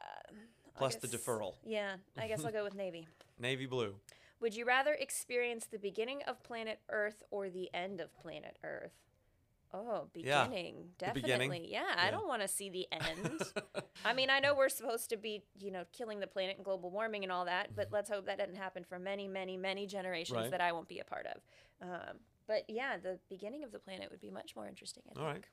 Plus 0.75 0.95
the 0.95 1.07
deferral. 1.07 1.55
Yeah, 1.65 1.95
I 2.17 2.27
guess 2.27 2.43
I'll 2.43 2.51
go 2.51 2.63
with 2.63 2.75
Navy. 2.75 3.07
Navy 3.39 3.65
blue. 3.65 3.95
Would 4.39 4.55
you 4.55 4.65
rather 4.65 4.93
experience 4.93 5.65
the 5.67 5.79
beginning 5.79 6.21
of 6.27 6.43
planet 6.43 6.79
Earth 6.89 7.23
or 7.31 7.49
the 7.49 7.69
end 7.73 8.01
of 8.01 8.13
planet 8.13 8.57
Earth? 8.63 8.91
Oh, 9.75 10.07
beginning. 10.13 10.89
the 10.99 11.05
Definitely. 11.05 11.21
beginning. 11.21 11.65
Yeah, 11.65 11.83
Yeah. 11.95 12.03
I 12.07 12.11
don't 12.11 12.27
want 12.27 12.41
to 12.43 12.47
see 12.47 12.69
the 12.69 12.87
end. 12.91 13.41
I 14.05 14.13
mean, 14.13 14.29
I 14.29 14.39
know 14.39 14.53
we're 14.53 14.69
supposed 14.69 15.09
to 15.09 15.17
be, 15.17 15.43
you 15.59 15.71
know, 15.71 15.85
killing 15.93 16.19
the 16.19 16.27
planet 16.27 16.57
and 16.57 16.65
global 16.65 16.91
warming 16.91 17.23
and 17.23 17.31
all 17.31 17.45
that, 17.45 17.75
but 17.75 17.87
let's 17.91 18.09
hope 18.09 18.25
that 18.27 18.37
doesn't 18.37 18.57
happen 18.57 18.83
for 18.83 18.99
many, 18.99 19.27
many, 19.27 19.57
many 19.57 19.87
generations 19.87 20.37
Right. 20.37 20.51
that 20.51 20.61
I 20.61 20.73
won't 20.73 20.87
be 20.87 20.99
a 20.99 21.03
part 21.05 21.25
of. 21.25 21.41
Um, 21.81 22.17
but 22.47 22.65
yeah, 22.69 22.97
the 22.97 23.17
beginning 23.29 23.63
of 23.63 23.71
the 23.71 23.79
planet 23.79 24.11
would 24.11 24.21
be 24.21 24.29
much 24.29 24.55
more 24.55 24.67
interesting. 24.67 25.03
I 25.15 25.19
All 25.19 25.31
think. 25.31 25.45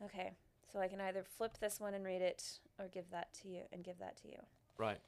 right. 0.00 0.10
Okay, 0.10 0.32
so 0.76 0.82
I 0.82 0.88
can 0.88 1.00
either 1.00 1.22
flip 1.24 1.56
this 1.58 1.80
one 1.80 1.94
and 1.94 2.04
read 2.04 2.20
it, 2.20 2.44
or 2.78 2.86
give 2.88 3.10
that 3.10 3.32
to 3.40 3.48
you 3.48 3.62
and 3.72 3.82
give 3.82 3.98
that 3.98 4.18
to 4.18 4.28
you. 4.28 4.36
Right. 4.76 4.98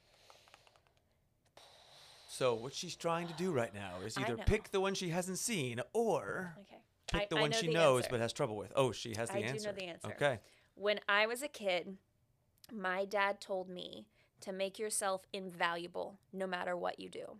So 2.27 2.55
what 2.55 2.73
she's 2.73 2.95
trying 2.95 3.27
to 3.27 3.33
do 3.33 3.51
right 3.51 3.71
now 3.71 3.91
is 4.03 4.17
I 4.17 4.23
either 4.23 4.37
know. 4.37 4.43
pick 4.47 4.71
the 4.71 4.79
one 4.79 4.95
she 4.95 5.09
hasn't 5.09 5.37
seen 5.37 5.79
or 5.93 6.55
Okay. 6.61 6.81
pick 7.11 7.21
I- 7.21 7.25
the 7.29 7.37
I 7.37 7.41
one 7.41 7.51
know 7.51 7.57
she 7.57 7.67
the 7.67 7.73
knows 7.73 7.97
answer. 8.05 8.09
but 8.09 8.19
has 8.19 8.33
trouble 8.33 8.55
with. 8.57 8.71
Oh, 8.75 8.91
she 8.91 9.13
has 9.15 9.29
the 9.29 9.35
answer. 9.37 9.69
I 9.69 9.71
do 9.73 9.79
know 9.79 9.85
the 9.85 9.91
answer. 9.91 10.07
Okay. 10.07 10.39
When 10.73 10.99
I 11.07 11.27
was 11.27 11.43
a 11.43 11.47
kid, 11.47 11.97
my 12.71 13.05
dad 13.05 13.39
told 13.39 13.69
me 13.69 14.07
to 14.41 14.51
make 14.51 14.79
yourself 14.79 15.27
invaluable 15.33 16.17
no 16.33 16.47
matter 16.47 16.75
what 16.75 16.99
you 16.99 17.09
do. 17.09 17.37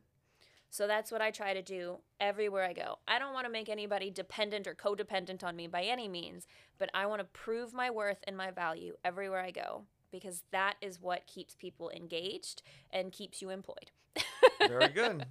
So 0.69 0.87
that's 0.87 1.11
what 1.11 1.21
I 1.21 1.31
try 1.31 1.53
to 1.53 1.61
do 1.61 1.97
everywhere 2.19 2.63
I 2.63 2.73
go. 2.73 2.99
I 3.07 3.17
don't 3.17 3.33
want 3.33 3.45
to 3.45 3.51
make 3.51 3.69
anybody 3.69 4.11
dependent 4.11 4.67
or 4.67 4.75
codependent 4.75 5.43
on 5.43 5.55
me 5.55 5.67
by 5.67 5.83
any 5.83 6.07
means, 6.07 6.45
but 6.77 6.89
I 6.93 7.07
want 7.07 7.21
to 7.21 7.25
prove 7.25 7.73
my 7.73 7.89
worth 7.89 8.19
and 8.27 8.37
my 8.37 8.51
value 8.51 8.93
everywhere 9.03 9.41
I 9.41 9.51
go 9.51 9.83
because 10.11 10.43
that 10.51 10.75
is 10.81 11.01
what 11.01 11.27
keeps 11.27 11.55
people 11.55 11.89
engaged 11.89 12.61
and 12.91 13.11
keeps 13.11 13.41
you 13.41 13.49
employed. 13.49 13.91
Very 14.59 14.89
good. 14.89 15.25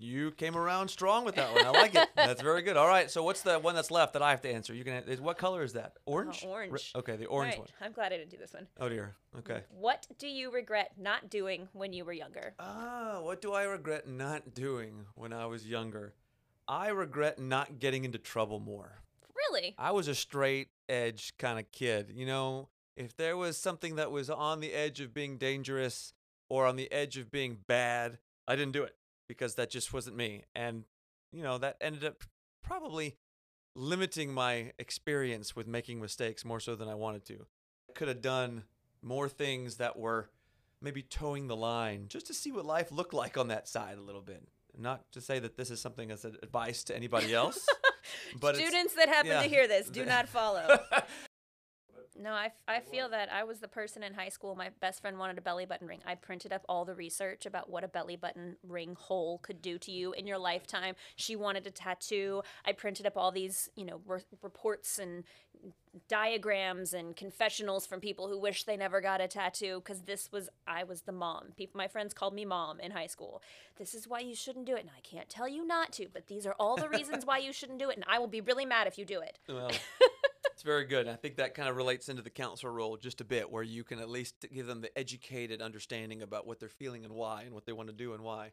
You 0.00 0.30
came 0.30 0.56
around 0.56 0.88
strong 0.88 1.24
with 1.26 1.34
that 1.34 1.52
one. 1.54 1.66
I 1.66 1.70
like 1.70 1.94
it. 1.94 2.08
That's 2.16 2.40
very 2.40 2.62
good. 2.62 2.76
All 2.78 2.88
right. 2.88 3.10
So 3.10 3.22
what's 3.22 3.42
the 3.42 3.58
one 3.58 3.74
that's 3.74 3.90
left 3.90 4.14
that 4.14 4.22
I 4.22 4.30
have 4.30 4.40
to 4.42 4.50
answer? 4.50 4.72
You 4.74 4.82
can. 4.82 5.02
What 5.20 5.36
color 5.36 5.62
is 5.62 5.74
that? 5.74 5.92
Orange. 6.06 6.42
Re- 6.42 6.48
Uh, 6.48 6.52
orange. 6.54 6.92
okay, 6.96 7.16
the 7.16 7.26
orange 7.26 7.52
Right, 7.52 7.58
one. 7.58 7.68
I'm 7.82 7.92
glad 7.92 8.12
I 8.12 8.16
didn't 8.16 8.30
do 8.30 8.38
this 8.38 8.54
one. 8.54 8.66
Oh 8.80 8.88
dear. 8.88 9.14
Okay. 9.38 9.60
What 9.70 10.06
do 10.18 10.26
you 10.26 10.50
regret 10.50 10.92
not 10.98 11.28
doing 11.28 11.68
when 11.74 11.92
you 11.92 12.04
were 12.06 12.12
younger? 12.14 12.54
Ah, 12.58 13.20
what 13.20 13.42
do 13.42 13.52
I 13.52 13.64
regret 13.64 14.08
not 14.08 14.54
doing 14.54 15.04
when 15.14 15.32
I 15.34 15.44
was 15.46 15.66
younger? 15.66 16.14
I 16.66 16.88
regret 16.88 17.38
not 17.38 17.78
getting 17.78 18.04
into 18.04 18.18
trouble 18.18 18.58
more. 18.58 19.00
Really? 19.34 19.74
I 19.78 19.90
was 19.92 20.08
a 20.08 20.14
straight 20.14 20.68
edge 20.88 21.34
kind 21.38 21.58
of 21.58 21.70
kid. 21.72 22.10
You 22.14 22.24
know, 22.24 22.68
if 22.96 23.16
there 23.16 23.36
was 23.36 23.56
something 23.58 23.96
that 23.96 24.10
was 24.10 24.30
on 24.30 24.60
the 24.60 24.72
edge 24.72 25.00
of 25.00 25.12
being 25.12 25.36
dangerous 25.36 26.12
or 26.48 26.66
on 26.66 26.76
the 26.76 26.90
edge 26.90 27.16
of 27.18 27.30
being 27.30 27.58
bad, 27.66 28.18
I 28.48 28.56
didn't 28.56 28.72
do 28.72 28.82
it 28.84 28.94
because 29.30 29.54
that 29.54 29.70
just 29.70 29.92
wasn't 29.92 30.16
me. 30.16 30.42
And, 30.56 30.82
you 31.30 31.44
know, 31.44 31.56
that 31.58 31.76
ended 31.80 32.04
up 32.04 32.24
probably 32.64 33.16
limiting 33.76 34.34
my 34.34 34.72
experience 34.76 35.54
with 35.54 35.68
making 35.68 36.00
mistakes 36.00 36.44
more 36.44 36.58
so 36.58 36.74
than 36.74 36.88
I 36.88 36.96
wanted 36.96 37.24
to. 37.26 37.46
I 37.88 37.92
could 37.94 38.08
have 38.08 38.22
done 38.22 38.64
more 39.02 39.28
things 39.28 39.76
that 39.76 39.96
were 39.96 40.30
maybe 40.82 41.02
toeing 41.02 41.46
the 41.46 41.54
line 41.54 42.06
just 42.08 42.26
to 42.26 42.34
see 42.34 42.50
what 42.50 42.66
life 42.66 42.90
looked 42.90 43.14
like 43.14 43.38
on 43.38 43.46
that 43.48 43.68
side 43.68 43.98
a 43.98 44.02
little 44.02 44.20
bit. 44.20 44.42
Not 44.76 45.04
to 45.12 45.20
say 45.20 45.38
that 45.38 45.56
this 45.56 45.70
is 45.70 45.80
something 45.80 46.10
as 46.10 46.24
advice 46.24 46.82
to 46.84 46.96
anybody 46.96 47.32
else. 47.32 47.64
but 48.40 48.56
Students 48.56 48.94
that 48.94 49.08
happen 49.08 49.30
yeah. 49.30 49.42
to 49.44 49.48
hear 49.48 49.68
this, 49.68 49.88
do 49.90 50.04
not 50.04 50.28
follow. 50.28 50.76
No, 52.22 52.32
I, 52.32 52.46
f- 52.46 52.52
I 52.68 52.80
feel 52.80 53.08
that 53.08 53.32
I 53.32 53.44
was 53.44 53.60
the 53.60 53.68
person 53.68 54.02
in 54.02 54.12
high 54.12 54.28
school. 54.28 54.54
My 54.54 54.68
best 54.80 55.00
friend 55.00 55.18
wanted 55.18 55.38
a 55.38 55.40
belly 55.40 55.64
button 55.64 55.86
ring. 55.86 56.00
I 56.06 56.16
printed 56.16 56.52
up 56.52 56.64
all 56.68 56.84
the 56.84 56.94
research 56.94 57.46
about 57.46 57.70
what 57.70 57.82
a 57.82 57.88
belly 57.88 58.16
button 58.16 58.56
ring 58.62 58.94
hole 58.98 59.38
could 59.38 59.62
do 59.62 59.78
to 59.78 59.90
you 59.90 60.12
in 60.12 60.26
your 60.26 60.38
lifetime. 60.38 60.96
She 61.16 61.34
wanted 61.34 61.66
a 61.66 61.70
tattoo. 61.70 62.42
I 62.66 62.72
printed 62.72 63.06
up 63.06 63.16
all 63.16 63.32
these, 63.32 63.70
you 63.74 63.86
know, 63.86 64.00
re- 64.06 64.20
reports 64.42 64.98
and 64.98 65.24
diagrams 66.08 66.94
and 66.94 67.16
confessionals 67.16 67.86
from 67.86 68.00
people 68.00 68.28
who 68.28 68.38
wish 68.38 68.64
they 68.64 68.76
never 68.76 69.00
got 69.00 69.20
a 69.20 69.26
tattoo 69.26 69.80
because 69.82 70.02
this 70.02 70.30
was 70.30 70.48
I 70.66 70.84
was 70.84 71.02
the 71.02 71.12
mom. 71.12 71.52
People, 71.56 71.78
my 71.78 71.88
friends 71.88 72.14
called 72.14 72.34
me 72.34 72.44
mom 72.44 72.80
in 72.80 72.90
high 72.90 73.06
school. 73.06 73.42
This 73.76 73.94
is 73.94 74.06
why 74.06 74.20
you 74.20 74.34
shouldn't 74.34 74.66
do 74.66 74.76
it, 74.76 74.80
and 74.80 74.90
I 74.90 75.00
can't 75.00 75.28
tell 75.28 75.48
you 75.48 75.66
not 75.66 75.92
to. 75.92 76.06
But 76.12 76.26
these 76.26 76.46
are 76.46 76.54
all 76.60 76.76
the 76.76 76.88
reasons 76.88 77.24
why 77.24 77.38
you 77.38 77.52
shouldn't 77.52 77.78
do 77.78 77.90
it, 77.90 77.96
and 77.96 78.04
I 78.08 78.18
will 78.18 78.28
be 78.28 78.40
really 78.40 78.66
mad 78.66 78.86
if 78.86 78.98
you 78.98 79.04
do 79.04 79.20
it. 79.20 79.38
Well, 79.48 79.70
it's 80.60 80.66
very 80.66 80.84
good. 80.84 81.08
I 81.08 81.14
think 81.14 81.36
that 81.36 81.54
kind 81.54 81.70
of 81.70 81.76
relates 81.76 82.10
into 82.10 82.20
the 82.20 82.28
counselor 82.28 82.70
role 82.70 82.98
just 82.98 83.22
a 83.22 83.24
bit, 83.24 83.50
where 83.50 83.62
you 83.62 83.82
can 83.82 83.98
at 83.98 84.10
least 84.10 84.44
give 84.52 84.66
them 84.66 84.82
the 84.82 84.98
educated 84.98 85.62
understanding 85.62 86.20
about 86.20 86.46
what 86.46 86.60
they're 86.60 86.68
feeling 86.68 87.02
and 87.06 87.14
why, 87.14 87.44
and 87.44 87.54
what 87.54 87.64
they 87.64 87.72
want 87.72 87.88
to 87.88 87.94
do 87.94 88.12
and 88.12 88.22
why. 88.22 88.50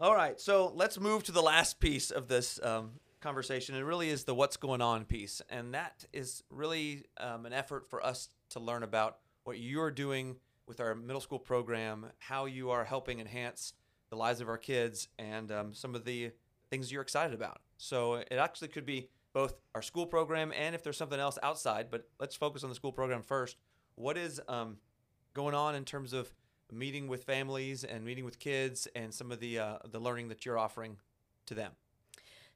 All 0.00 0.16
right, 0.16 0.40
so 0.40 0.72
let's 0.74 0.98
move 0.98 1.22
to 1.22 1.30
the 1.30 1.40
last 1.40 1.78
piece 1.78 2.10
of 2.10 2.26
this 2.26 2.58
um, 2.64 2.94
conversation. 3.20 3.76
It 3.76 3.82
really 3.82 4.10
is 4.10 4.24
the 4.24 4.34
what's 4.34 4.56
going 4.56 4.82
on 4.82 5.04
piece. 5.04 5.40
And 5.48 5.72
that 5.74 6.04
is 6.12 6.42
really 6.50 7.04
um, 7.18 7.46
an 7.46 7.52
effort 7.52 7.88
for 7.88 8.04
us 8.04 8.28
to 8.48 8.58
learn 8.58 8.82
about 8.82 9.18
what 9.44 9.60
you're 9.60 9.92
doing 9.92 10.34
with 10.66 10.80
our 10.80 10.96
middle 10.96 11.20
school 11.20 11.38
program, 11.38 12.06
how 12.18 12.46
you 12.46 12.70
are 12.70 12.84
helping 12.84 13.20
enhance 13.20 13.72
the 14.10 14.16
lives 14.16 14.40
of 14.40 14.48
our 14.48 14.58
kids, 14.58 15.08
and 15.18 15.50
um, 15.50 15.72
some 15.72 15.94
of 15.94 16.04
the 16.04 16.32
things 16.68 16.92
you're 16.92 17.02
excited 17.02 17.34
about. 17.34 17.60
So 17.78 18.14
it 18.14 18.32
actually 18.32 18.68
could 18.68 18.86
be 18.86 19.08
both 19.32 19.54
our 19.74 19.82
school 19.82 20.06
program 20.06 20.52
and 20.56 20.74
if 20.74 20.82
there's 20.82 20.96
something 20.96 21.20
else 21.20 21.38
outside, 21.42 21.86
but 21.90 22.08
let's 22.18 22.34
focus 22.34 22.64
on 22.64 22.68
the 22.68 22.74
school 22.74 22.92
program 22.92 23.22
first. 23.22 23.56
What 23.94 24.16
is 24.16 24.40
um, 24.48 24.78
going 25.34 25.54
on 25.54 25.74
in 25.74 25.84
terms 25.84 26.12
of 26.12 26.32
meeting 26.72 27.08
with 27.08 27.24
families 27.24 27.84
and 27.84 28.04
meeting 28.04 28.24
with 28.24 28.38
kids 28.38 28.86
and 28.94 29.12
some 29.12 29.32
of 29.32 29.40
the 29.40 29.58
uh, 29.58 29.78
the 29.90 29.98
learning 29.98 30.28
that 30.28 30.44
you're 30.44 30.58
offering 30.58 30.96
to 31.46 31.54
them? 31.54 31.72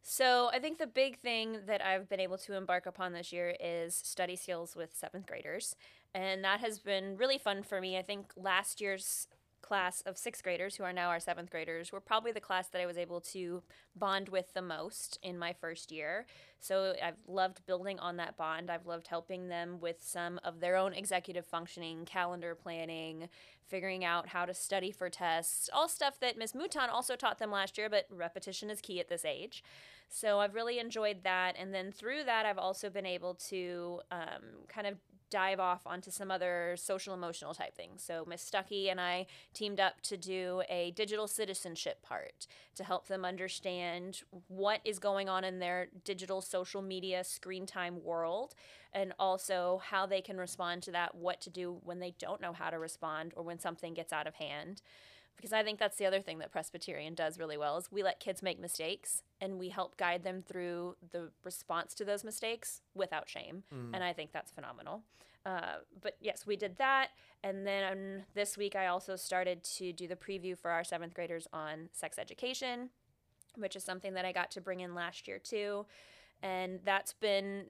So, 0.06 0.50
I 0.52 0.58
think 0.58 0.78
the 0.78 0.86
big 0.86 1.18
thing 1.20 1.60
that 1.66 1.82
I've 1.82 2.08
been 2.10 2.20
able 2.20 2.36
to 2.38 2.54
embark 2.54 2.84
upon 2.84 3.14
this 3.14 3.32
year 3.32 3.56
is 3.58 3.94
study 3.94 4.36
skills 4.36 4.76
with 4.76 4.94
seventh 4.94 5.26
graders. 5.26 5.76
And 6.14 6.44
that 6.44 6.60
has 6.60 6.78
been 6.78 7.16
really 7.16 7.38
fun 7.38 7.62
for 7.62 7.80
me. 7.80 7.96
I 7.96 8.02
think 8.02 8.32
last 8.36 8.80
year's 8.80 9.26
class 9.64 10.02
of 10.02 10.18
sixth 10.18 10.42
graders, 10.42 10.76
who 10.76 10.84
are 10.84 10.92
now 10.92 11.08
our 11.08 11.18
seventh 11.18 11.50
graders, 11.50 11.90
were 11.90 12.00
probably 12.00 12.32
the 12.32 12.40
class 12.40 12.68
that 12.68 12.82
I 12.82 12.86
was 12.86 12.98
able 12.98 13.20
to 13.32 13.62
bond 13.96 14.28
with 14.28 14.52
the 14.52 14.62
most 14.62 15.18
in 15.22 15.38
my 15.38 15.54
first 15.54 15.90
year. 15.90 16.26
So 16.60 16.94
I've 17.02 17.16
loved 17.26 17.64
building 17.66 17.98
on 17.98 18.18
that 18.18 18.36
bond. 18.36 18.70
I've 18.70 18.86
loved 18.86 19.08
helping 19.08 19.48
them 19.48 19.80
with 19.80 19.96
some 20.00 20.38
of 20.44 20.60
their 20.60 20.76
own 20.76 20.92
executive 20.92 21.46
functioning, 21.46 22.04
calendar 22.04 22.54
planning, 22.54 23.28
figuring 23.66 24.04
out 24.04 24.28
how 24.28 24.44
to 24.44 24.54
study 24.54 24.90
for 24.90 25.08
tests, 25.08 25.68
all 25.72 25.88
stuff 25.88 26.20
that 26.20 26.38
Miss 26.38 26.54
Mouton 26.54 26.88
also 26.90 27.16
taught 27.16 27.38
them 27.38 27.50
last 27.50 27.78
year, 27.78 27.88
but 27.88 28.06
repetition 28.10 28.70
is 28.70 28.80
key 28.80 29.00
at 29.00 29.08
this 29.08 29.24
age. 29.24 29.62
So 30.08 30.40
I've 30.40 30.54
really 30.54 30.78
enjoyed 30.78 31.24
that. 31.24 31.56
And 31.58 31.74
then 31.74 31.90
through 31.90 32.24
that, 32.24 32.46
I've 32.46 32.58
also 32.58 32.90
been 32.90 33.06
able 33.06 33.34
to 33.48 34.00
um, 34.10 34.42
kind 34.68 34.86
of 34.86 34.96
dive 35.30 35.58
off 35.58 35.82
onto 35.84 36.12
some 36.12 36.30
other 36.30 36.76
social 36.78 37.12
emotional 37.12 37.54
type 37.54 37.74
things. 37.74 38.04
So 38.04 38.24
Miss 38.28 38.48
Stuckey 38.48 38.88
and 38.88 39.00
I 39.00 39.26
teamed 39.52 39.80
up 39.80 40.00
to 40.02 40.16
do 40.16 40.62
a 40.68 40.92
digital 40.92 41.26
citizenship 41.26 42.02
part 42.02 42.46
to 42.76 42.84
help 42.84 43.08
them 43.08 43.24
understand 43.24 44.22
what 44.46 44.80
is 44.84 45.00
going 45.00 45.28
on 45.28 45.42
in 45.42 45.58
their 45.58 45.88
digital 46.04 46.40
social 46.40 46.82
media 46.82 47.24
screen 47.24 47.66
time 47.66 48.04
world 48.04 48.54
and 48.94 49.12
also 49.18 49.80
how 49.84 50.06
they 50.06 50.20
can 50.20 50.38
respond 50.38 50.82
to 50.84 50.92
that, 50.92 51.14
what 51.14 51.40
to 51.42 51.50
do 51.50 51.78
when 51.82 51.98
they 51.98 52.14
don't 52.18 52.40
know 52.40 52.52
how 52.52 52.70
to 52.70 52.78
respond 52.78 53.32
or 53.36 53.42
when 53.42 53.58
something 53.58 53.92
gets 53.92 54.12
out 54.12 54.26
of 54.26 54.36
hand 54.36 54.80
because 55.36 55.52
I 55.52 55.62
think 55.62 55.78
that's 55.78 55.96
the 55.96 56.06
other 56.06 56.20
thing 56.20 56.38
that 56.38 56.52
Presbyterian 56.52 57.14
does 57.14 57.38
really 57.38 57.56
well 57.56 57.76
is 57.76 57.90
we 57.90 58.02
let 58.02 58.20
kids 58.20 58.42
make 58.42 58.60
mistakes 58.60 59.22
and 59.40 59.58
we 59.58 59.68
help 59.68 59.96
guide 59.96 60.22
them 60.22 60.42
through 60.42 60.96
the 61.12 61.30
response 61.44 61.94
to 61.94 62.04
those 62.04 62.24
mistakes 62.24 62.80
without 62.94 63.28
shame, 63.28 63.64
mm. 63.74 63.90
and 63.92 64.02
I 64.02 64.12
think 64.12 64.32
that's 64.32 64.50
phenomenal. 64.50 65.02
Uh, 65.44 65.80
but 66.00 66.16
yes, 66.20 66.46
we 66.46 66.56
did 66.56 66.78
that, 66.78 67.08
and 67.42 67.66
then 67.66 68.24
this 68.34 68.56
week 68.56 68.74
I 68.74 68.86
also 68.86 69.16
started 69.16 69.62
to 69.76 69.92
do 69.92 70.08
the 70.08 70.16
preview 70.16 70.56
for 70.56 70.70
our 70.70 70.84
seventh 70.84 71.12
graders 71.12 71.46
on 71.52 71.90
sex 71.92 72.18
education, 72.18 72.88
which 73.56 73.76
is 73.76 73.84
something 73.84 74.14
that 74.14 74.24
I 74.24 74.32
got 74.32 74.50
to 74.52 74.60
bring 74.60 74.80
in 74.80 74.94
last 74.94 75.28
year 75.28 75.38
too 75.38 75.84
and 76.44 76.78
that's 76.84 77.14
been 77.14 77.64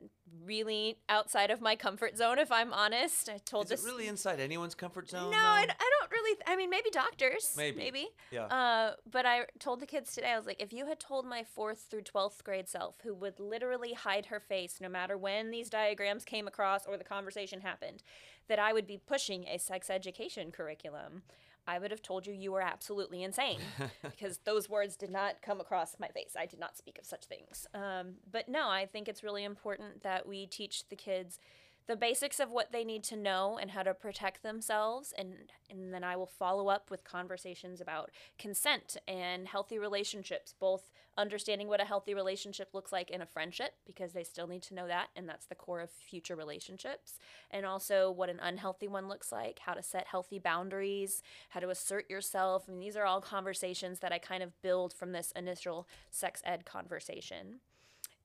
really 0.45 0.99
outside 1.09 1.51
of 1.53 1.61
my 1.61 1.77
comfort 1.77 2.19
zone 2.19 2.39
if 2.39 2.51
i'm 2.51 2.73
honest. 2.73 3.31
I 3.33 3.39
told 3.39 3.67
Is 3.67 3.71
this 3.71 3.85
it 3.85 3.87
really 3.87 4.09
inside 4.09 4.41
anyone's 4.41 4.75
comfort 4.75 5.09
zone 5.09 5.31
no 5.31 5.39
I, 5.39 5.65
I, 5.69 5.91
don't 6.01 6.11
really 6.11 6.39
i 6.47 6.57
mean 6.57 6.69
maybe 6.69 6.91
doctors 6.91 7.55
maybe. 7.57 7.79
maybe. 7.79 8.09
Yeah. 8.33 8.47
Uh, 8.47 8.95
but 9.11 9.25
i 9.25 9.47
told 9.61 9.81
the 9.81 9.87
kids 9.87 10.13
today 10.13 10.33
i 10.33 10.37
was 10.37 10.47
like 10.47 10.61
if 10.61 10.73
you 10.73 10.87
had 10.87 10.99
told 10.99 11.25
my 11.25 11.45
fourth 11.45 11.87
through 11.89 12.03
12th 12.03 12.43
grade 12.43 12.69
self 12.69 12.97
who 13.05 13.15
would 13.15 13.39
literally 13.39 13.93
hide 13.93 14.27
her 14.27 14.41
face 14.41 14.79
no 14.81 14.89
matter 14.89 15.17
when 15.17 15.51
these 15.51 15.71
diagrams 15.71 16.25
came 16.25 16.49
across 16.49 16.85
or 16.85 16.97
the 16.97 17.05
conversation 17.05 17.61
happened 17.61 18.03
that 18.49 18.59
i 18.59 18.73
would 18.73 18.87
be 18.87 18.99
pushing 18.99 19.47
a 19.47 19.59
sex 19.59 19.89
education 19.89 20.51
curriculum 20.51 21.23
I 21.67 21.79
would 21.79 21.91
have 21.91 22.03
told 22.03 22.27
you 22.27 22.33
you 22.33 22.53
were 22.53 22.61
absolutely 22.61 23.23
insane 23.23 23.61
because 24.03 24.39
those 24.45 24.69
words 24.69 24.97
did 24.97 25.11
not 25.11 25.43
come 25.43 25.61
across 25.61 25.97
my 25.99 26.09
face. 26.09 26.35
I 26.39 26.47
did 26.47 26.61
not 26.61 26.77
speak 26.77 26.99
of 26.99 27.07
such 27.07 27.25
things. 27.25 27.67
Um, 27.75 28.15
but 28.31 28.49
no, 28.49 28.69
I 28.69 28.87
think 28.87 29.09
it's 29.09 29.23
really 29.23 29.45
important 29.45 30.03
that 30.03 30.27
we 30.27 30.47
teach 30.47 30.89
the 30.89 30.97
kids 30.97 31.39
the 31.87 31.97
basics 31.97 32.41
of 32.41 32.51
what 32.51 32.73
they 32.73 32.85
need 32.85 33.05
to 33.05 33.17
know 33.17 33.59
and 33.61 33.71
how 33.71 33.83
to 33.83 33.95
protect 33.95 34.43
themselves 34.43 35.13
and 35.17 35.35
and 35.71 35.93
then 35.93 36.05
I 36.05 36.17
will 36.17 36.27
follow 36.27 36.69
up 36.69 36.91
with 36.91 37.05
conversations 37.05 37.81
about 37.81 38.11
consent 38.39 38.97
and 39.09 39.49
healthy 39.49 39.79
relationships 39.79 40.55
both 40.59 40.91
understanding 41.17 41.69
what 41.69 41.81
a 41.81 41.85
healthy 41.85 42.15
relationship 42.15 42.71
looks 42.73 42.93
like 42.93 43.11
in 43.11 43.21
a 43.21 43.27
friendship 43.27 43.75
because 43.87 44.13
they 44.13 44.25
still 44.25 44.47
need 44.47 44.63
to 44.63 44.75
know 44.75 44.87
that 44.87 45.09
and 45.15 45.29
that's 45.29 45.47
the 45.47 45.55
core 45.55 45.81
of 45.81 45.91
future 45.91 46.37
relationships 46.37 47.19
and 47.51 47.67
also 47.67 48.11
what 48.11 48.31
an 48.31 48.41
unhealthy 48.43 48.89
one 48.89 49.09
looks 49.09 49.31
like 49.31 49.61
how 49.61 49.75
to 49.75 49.83
set 49.83 50.07
healthy 50.07 50.39
boundaries 50.39 51.23
how 51.51 51.61
to 51.61 51.71
assert 51.71 52.09
yourself. 52.11 52.65
I 52.69 52.73
mean 52.73 52.81
these 52.81 52.97
are 52.97 53.05
all 53.05 53.21
conversations 53.21 54.01
that 54.01 54.13
I 54.13 54.19
kind 54.19 54.43
of 54.43 54.61
build 54.63 54.93
from 54.93 55.13
this 55.13 55.33
initial 55.37 55.87
sex 56.11 56.41
ed 56.45 56.65
conversation 56.65 57.61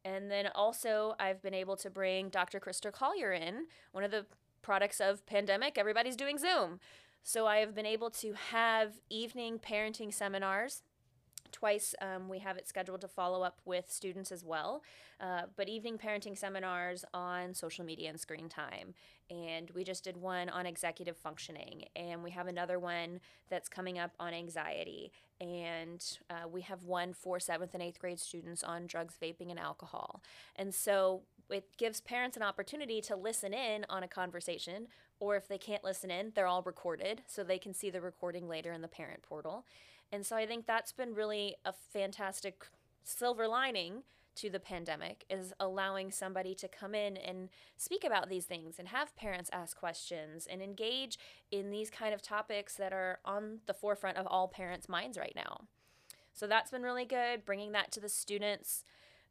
and 0.06 0.32
then 0.32 0.50
also, 0.56 1.16
I've 1.20 1.42
been 1.42 1.54
able 1.54 1.76
to 1.78 1.90
bring 1.90 2.30
Dr. 2.30 2.60
Krista 2.60 2.92
Collier 2.92 3.32
in, 3.34 3.66
one 3.92 4.04
of 4.04 4.12
the 4.12 4.26
products 4.62 5.00
of 5.00 5.26
pandemic. 5.26 5.78
Everybody's 5.78 6.16
doing 6.16 6.38
Zoom. 6.38 6.80
So 7.24 7.48
I 7.48 7.58
have 7.58 7.76
been 7.76 7.86
able 7.86 8.10
to 8.12 8.34
have 8.34 8.94
evening 9.10 9.60
parenting 9.60 10.14
seminars 10.14 10.84
twice 11.52 11.96
um, 12.02 12.30
we 12.30 12.40
have 12.40 12.58
it 12.58 12.68
scheduled 12.68 13.02
to 13.02 13.08
follow 13.08 13.42
up 13.42 13.60
with 13.66 13.92
students 13.92 14.32
as 14.32 14.44
well 14.44 14.84
uh, 15.20 15.42
but 15.56 15.68
evening 15.68 15.98
parenting 15.98 16.38
seminars 16.38 17.06
on 17.14 17.54
social 17.54 17.86
media 17.86 18.10
and 18.10 18.20
screen 18.20 18.50
time 18.50 18.94
and 19.30 19.70
we 19.72 19.84
just 19.84 20.04
did 20.04 20.18
one 20.18 20.50
on 20.50 20.66
executive 20.66 21.18
functioning 21.18 21.86
and 21.96 22.24
we 22.24 22.32
have 22.32 22.48
another 22.48 22.80
one 22.80 23.20
that's 23.50 23.70
coming 23.70 24.00
up 24.00 24.12
on 24.20 24.34
anxiety 24.34 25.12
and 25.42 26.20
uh, 26.30 26.48
we 26.48 26.62
have 26.62 26.84
one 26.84 27.14
for 27.14 27.40
seventh 27.40 27.74
and 27.74 27.82
eighth 27.82 28.00
grade 28.00 28.20
students 28.20 28.64
on 28.64 28.88
drugs, 28.88 29.16
vaping, 29.22 29.50
and 29.50 29.60
alcohol. 29.60 30.22
And 30.56 30.74
so 30.74 31.22
it 31.50 31.66
gives 31.78 32.02
parents 32.02 32.36
an 32.36 32.44
opportunity 32.44 33.02
to 33.02 33.16
listen 33.16 33.54
in 33.54 33.86
on 33.90 34.04
a 34.04 34.08
conversation, 34.08 34.88
or 35.20 35.36
if 35.36 35.48
they 35.48 35.58
can't 35.58 35.84
listen 35.84 36.12
in, 36.12 36.32
they're 36.36 36.48
all 36.48 36.62
recorded 36.62 37.22
so 37.28 37.44
they 37.44 37.58
can 37.58 37.74
see 37.74 37.90
the 37.90 38.02
recording 38.02 38.48
later 38.48 38.74
in 38.74 38.82
the 38.82 38.88
parent 38.88 39.22
portal. 39.22 39.66
And 40.12 40.26
so 40.26 40.36
I 40.36 40.46
think 40.46 40.66
that's 40.66 40.92
been 40.92 41.14
really 41.14 41.56
a 41.66 41.74
fantastic 41.74 42.66
silver 43.04 43.48
lining 43.48 44.04
to 44.36 44.50
the 44.50 44.60
pandemic 44.60 45.26
is 45.30 45.54
allowing 45.60 46.12
somebody 46.12 46.56
to 46.56 46.68
come 46.68 46.96
in 46.96 47.18
and 47.18 47.50
speak 47.76 48.06
about 48.06 48.30
these 48.30 48.46
things 48.46 48.80
and 48.80 48.88
have 48.88 49.16
parents 49.16 49.50
ask 49.52 49.78
questions 49.78 50.48
and 50.50 50.62
engage 50.62 51.18
in 51.52 51.72
these 51.72 51.90
kind 51.90 52.14
of 52.14 52.22
topics 52.22 52.76
that 52.76 52.94
are 52.94 53.20
on 53.26 53.60
the 53.66 53.74
forefront 53.74 54.18
of 54.18 54.26
all 54.28 54.48
parents' 54.48 54.88
minds 54.88 55.18
right 55.18 55.34
now. 55.36 55.62
So 56.34 56.48
that's 56.48 56.72
been 56.72 56.84
really 56.84 57.06
good, 57.06 57.44
bringing 57.44 57.74
that 57.74 57.92
to 57.92 58.00
the 58.00 58.08
students 58.08 58.86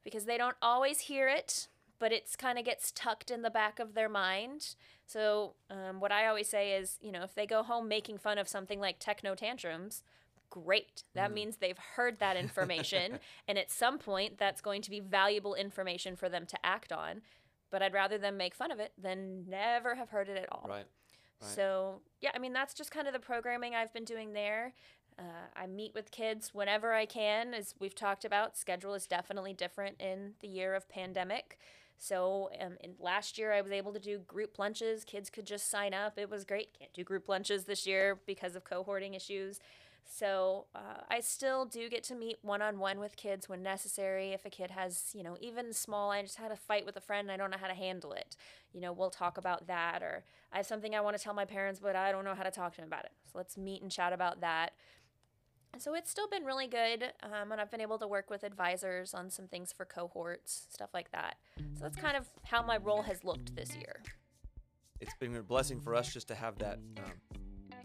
because 0.05 0.27
they 0.27 0.37
don't 0.37 0.57
always 0.61 1.01
hear 1.01 1.27
it, 1.27 1.69
but 1.99 2.13
it's 2.13 2.37
kind 2.37 2.59
of 2.59 2.67
gets 2.67 2.93
tucked 2.93 3.31
in 3.31 3.41
the 3.41 3.51
back 3.51 3.79
of 3.79 3.95
their 3.95 4.11
mind. 4.11 4.75
So, 5.07 5.55
um, 5.71 6.01
what 6.01 6.13
I 6.13 6.27
always 6.27 6.49
say 6.49 6.73
is, 6.73 6.99
you 7.01 7.13
know, 7.13 7.23
if 7.23 7.35
they 7.35 7.47
go 7.47 7.63
home 7.63 7.89
making 7.89 8.19
fun 8.19 8.37
of 8.37 8.47
something 8.47 8.79
like 8.79 8.99
techno 8.99 9.35
tantrums, 9.35 10.03
great. 10.51 11.03
That 11.15 11.31
mm. 11.31 11.35
means 11.35 11.57
they've 11.57 11.79
heard 11.97 12.19
that 12.19 12.37
information. 12.37 13.19
and 13.49 13.59
at 13.59 13.71
some 13.71 13.99
point, 13.99 14.39
that's 14.39 14.61
going 14.61 14.83
to 14.83 14.91
be 14.91 15.01
valuable 15.01 15.55
information 15.55 16.17
for 16.17 16.29
them 16.29 16.47
to 16.47 16.67
act 16.67 16.93
on. 16.93 17.23
But 17.71 17.83
I'd 17.83 17.93
rather 17.93 18.19
them 18.19 18.37
make 18.37 18.55
fun 18.55 18.71
of 18.71 18.81
it 18.81 18.93
than 18.97 19.49
never 19.49 19.95
have 19.95 20.11
heard 20.11 20.29
it 20.29 20.39
at 20.39 20.49
all. 20.51 20.67
Right. 20.69 20.77
right. 20.77 20.87
So, 21.41 22.01
yeah, 22.21 22.31
I 22.35 22.39
mean, 22.39 22.53
that's 22.53 22.75
just 22.75 22.91
kind 22.91 23.07
of 23.07 23.13
the 23.13 23.21
programming 23.21 23.75
I've 23.75 23.93
been 23.93 24.05
doing 24.05 24.33
there. 24.33 24.73
Uh, 25.19 25.23
I 25.57 25.67
meet 25.67 25.95
with 25.95 26.11
kids 26.11 26.55
whenever 26.55 26.95
I 26.95 27.05
can. 27.05 27.53
As 27.53 27.75
we've 27.79 27.95
talked 27.95 28.25
about, 28.25 28.57
schedule 28.57 28.95
is 28.95 29.07
definitely 29.07 29.53
different 29.53 30.01
in 30.01 30.35
the 30.41 30.49
year 30.49 30.75
of 30.75 30.89
pandemic. 30.89 31.59
So 31.99 32.51
um, 32.61 32.77
last 33.01 33.37
year 33.37 33.53
I 33.53 33.61
was 33.61 33.73
able 33.73 33.93
to 33.93 33.99
do 33.99 34.19
group 34.21 34.59
lunches. 34.59 35.03
Kids 35.05 35.29
could 35.29 35.45
just 35.45 35.69
sign 35.69 35.93
up. 35.93 36.17
It 36.17 36.31
was 36.31 36.45
great. 36.45 36.73
Can't 36.79 36.93
do 36.95 37.03
group 37.03 37.29
lunches 37.29 37.65
this 37.65 37.87
year 37.87 38.21
because 38.25 38.55
of 38.55 38.65
cohorting 38.65 39.17
issues. 39.17 39.59
So 40.05 40.67
uh, 40.75 41.03
I 41.11 41.21
still 41.21 41.65
do 41.65 41.89
get 41.89 42.03
to 42.05 42.15
meet 42.15 42.39
one 42.43 42.63
on 42.63 42.79
one 42.79 42.99
with 42.99 43.17
kids 43.17 43.49
when 43.49 43.63
necessary. 43.63 44.31
If 44.31 44.45
a 44.45 44.51
kid 44.51 44.71
has, 44.71 45.11
you 45.15 45.23
know, 45.23 45.37
even 45.41 45.73
small, 45.73 46.11
I 46.11 46.23
just 46.23 46.37
had 46.37 46.51
a 46.51 46.57
fight 46.57 46.87
with 46.87 46.97
a 46.97 47.01
friend 47.01 47.31
I 47.31 47.37
don't 47.37 47.51
know 47.51 47.59
how 47.59 47.69
to 47.69 47.75
handle 47.75 48.13
it. 48.13 48.37
You 48.73 48.81
know, 48.81 48.93
we'll 48.93 49.11
talk 49.11 49.39
about 49.39 49.67
that. 49.67 50.03
Or 50.03 50.25
I 50.53 50.59
have 50.59 50.67
something 50.67 50.95
I 50.95 51.01
want 51.01 51.17
to 51.17 51.23
tell 51.23 51.35
my 51.35 51.45
parents, 51.45 51.81
but 51.81 51.95
I 51.95 52.11
don't 52.11 52.25
know 52.25 52.35
how 52.35 52.43
to 52.43 52.51
talk 52.51 52.73
to 52.75 52.81
them 52.81 52.89
about 52.89 53.05
it. 53.05 53.13
So 53.31 53.39
let's 53.39 53.57
meet 53.57 53.83
and 53.83 53.91
chat 53.91 54.13
about 54.13 54.41
that. 54.41 54.73
So 55.77 55.95
it's 55.95 56.11
still 56.11 56.29
been 56.29 56.45
really 56.45 56.67
good. 56.67 57.13
Um, 57.23 57.53
and 57.53 57.61
I've 57.61 57.71
been 57.71 57.83
able 57.83 57.99
to 57.99 58.09
work 58.09 58.31
with 58.31 58.43
advisors 58.43 59.15
on 59.15 59.31
some 59.31 59.47
things 59.47 59.73
for 59.73 59.85
cohorts, 59.85 60.67
stuff 60.71 60.91
like 60.95 61.13
that. 61.13 61.37
So 61.75 61.83
that's 61.83 61.97
kind 61.97 62.17
of 62.17 62.27
how 62.43 62.63
my 62.63 62.79
role 62.79 63.03
has 63.03 63.23
looked 63.25 63.55
this 63.55 63.77
year. 63.77 64.03
It's 65.01 65.15
been 65.21 65.37
a 65.37 65.43
blessing 65.43 65.81
for 65.81 65.95
us 65.95 66.13
just 66.13 66.29
to 66.29 66.35
have 66.35 66.59
that. 66.59 66.79
Um, 66.97 67.38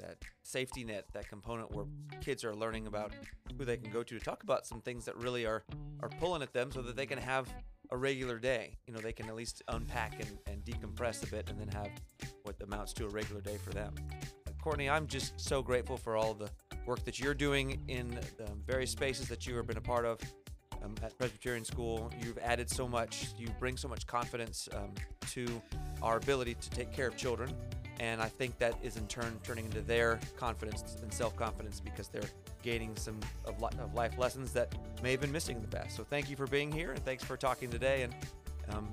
that 0.03 0.17
safety 0.43 0.83
net, 0.83 1.05
that 1.13 1.27
component 1.27 1.71
where 1.71 1.85
kids 2.21 2.43
are 2.43 2.53
learning 2.53 2.87
about 2.87 3.11
who 3.57 3.65
they 3.65 3.77
can 3.77 3.91
go 3.91 4.03
to 4.03 4.17
to 4.17 4.23
talk 4.23 4.43
about 4.43 4.65
some 4.65 4.81
things 4.81 5.05
that 5.05 5.15
really 5.17 5.45
are 5.45 5.63
are 6.01 6.09
pulling 6.19 6.41
at 6.41 6.53
them, 6.53 6.71
so 6.71 6.81
that 6.81 6.95
they 6.95 7.05
can 7.05 7.17
have 7.17 7.47
a 7.91 7.97
regular 7.97 8.39
day. 8.39 8.77
You 8.87 8.93
know, 8.93 8.99
they 8.99 9.13
can 9.13 9.27
at 9.27 9.35
least 9.35 9.61
unpack 9.67 10.13
and, 10.19 10.37
and 10.47 10.63
decompress 10.65 11.23
a 11.23 11.27
bit, 11.27 11.49
and 11.49 11.59
then 11.59 11.69
have 11.69 11.89
what 12.43 12.55
amounts 12.61 12.93
to 12.93 13.05
a 13.05 13.09
regular 13.09 13.41
day 13.41 13.57
for 13.57 13.71
them. 13.71 13.93
Courtney, 14.61 14.89
I'm 14.89 15.07
just 15.07 15.39
so 15.39 15.61
grateful 15.61 15.97
for 15.97 16.15
all 16.15 16.33
the 16.33 16.49
work 16.85 17.03
that 17.03 17.19
you're 17.19 17.33
doing 17.33 17.81
in 17.87 18.11
the 18.37 18.47
various 18.65 18.91
spaces 18.91 19.27
that 19.27 19.45
you 19.45 19.55
have 19.57 19.67
been 19.67 19.77
a 19.77 19.81
part 19.81 20.05
of 20.05 20.19
um, 20.83 20.95
at 21.03 21.17
Presbyterian 21.17 21.65
School. 21.65 22.11
You've 22.21 22.37
added 22.37 22.69
so 22.69 22.87
much. 22.87 23.27
You 23.37 23.47
bring 23.59 23.75
so 23.77 23.87
much 23.87 24.07
confidence 24.07 24.69
um, 24.73 24.93
to 25.31 25.61
our 26.01 26.17
ability 26.17 26.55
to 26.55 26.69
take 26.69 26.93
care 26.93 27.07
of 27.07 27.17
children 27.17 27.53
and 27.99 28.21
I 28.21 28.27
think 28.27 28.57
that 28.59 28.75
is 28.81 28.97
in 28.97 29.07
turn 29.07 29.39
turning 29.43 29.65
into 29.65 29.81
their 29.81 30.19
confidence 30.37 30.97
and 31.01 31.13
self 31.13 31.35
confidence 31.35 31.79
because 31.79 32.07
they're 32.07 32.29
gaining 32.61 32.95
some 32.95 33.19
of, 33.45 33.61
life 33.93 34.17
lessons 34.17 34.53
that 34.53 34.73
may 35.03 35.11
have 35.11 35.21
been 35.21 35.31
missing 35.31 35.57
in 35.57 35.61
the 35.61 35.67
past. 35.67 35.95
So 35.95 36.03
thank 36.03 36.29
you 36.29 36.35
for 36.35 36.47
being 36.47 36.71
here, 36.71 36.91
and 36.91 36.99
thanks 37.05 37.23
for 37.23 37.37
talking 37.37 37.69
today. 37.69 38.03
And 38.03 38.15
um, 38.73 38.89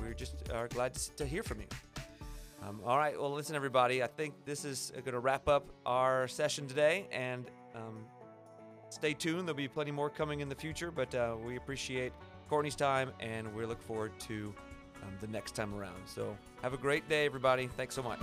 we're 0.00 0.14
just 0.14 0.50
are 0.52 0.68
glad 0.68 0.94
to, 0.94 1.26
hear 1.26 1.42
from 1.42 1.60
you. 1.60 1.66
Um, 2.66 2.80
all 2.84 2.98
right, 2.98 3.18
well, 3.18 3.32
listen, 3.32 3.56
everybody. 3.56 4.02
I 4.02 4.06
think 4.06 4.34
this 4.44 4.64
is 4.64 4.92
going 4.96 5.12
to 5.12 5.18
wrap 5.18 5.48
up 5.48 5.66
our 5.84 6.28
session 6.28 6.66
today, 6.66 7.08
and 7.12 7.46
um, 7.74 8.04
stay 8.88 9.14
tuned. 9.14 9.46
There'll 9.48 9.54
be 9.54 9.68
plenty 9.68 9.90
more 9.90 10.10
coming 10.10 10.40
in 10.40 10.48
the 10.48 10.54
future, 10.54 10.90
but 10.90 11.14
uh, 11.14 11.36
we 11.44 11.56
appreciate 11.56 12.12
Courtney's 12.48 12.76
time, 12.76 13.10
and 13.20 13.52
we 13.54 13.64
look 13.66 13.82
forward 13.82 14.12
to 14.20 14.54
um, 15.02 15.12
the 15.20 15.26
next 15.26 15.54
time 15.54 15.74
around. 15.74 16.00
So 16.06 16.36
have 16.62 16.74
a 16.74 16.78
great 16.78 17.08
day, 17.08 17.26
everybody. 17.26 17.66
Thanks 17.66 17.94
so 17.94 18.02
much. 18.02 18.20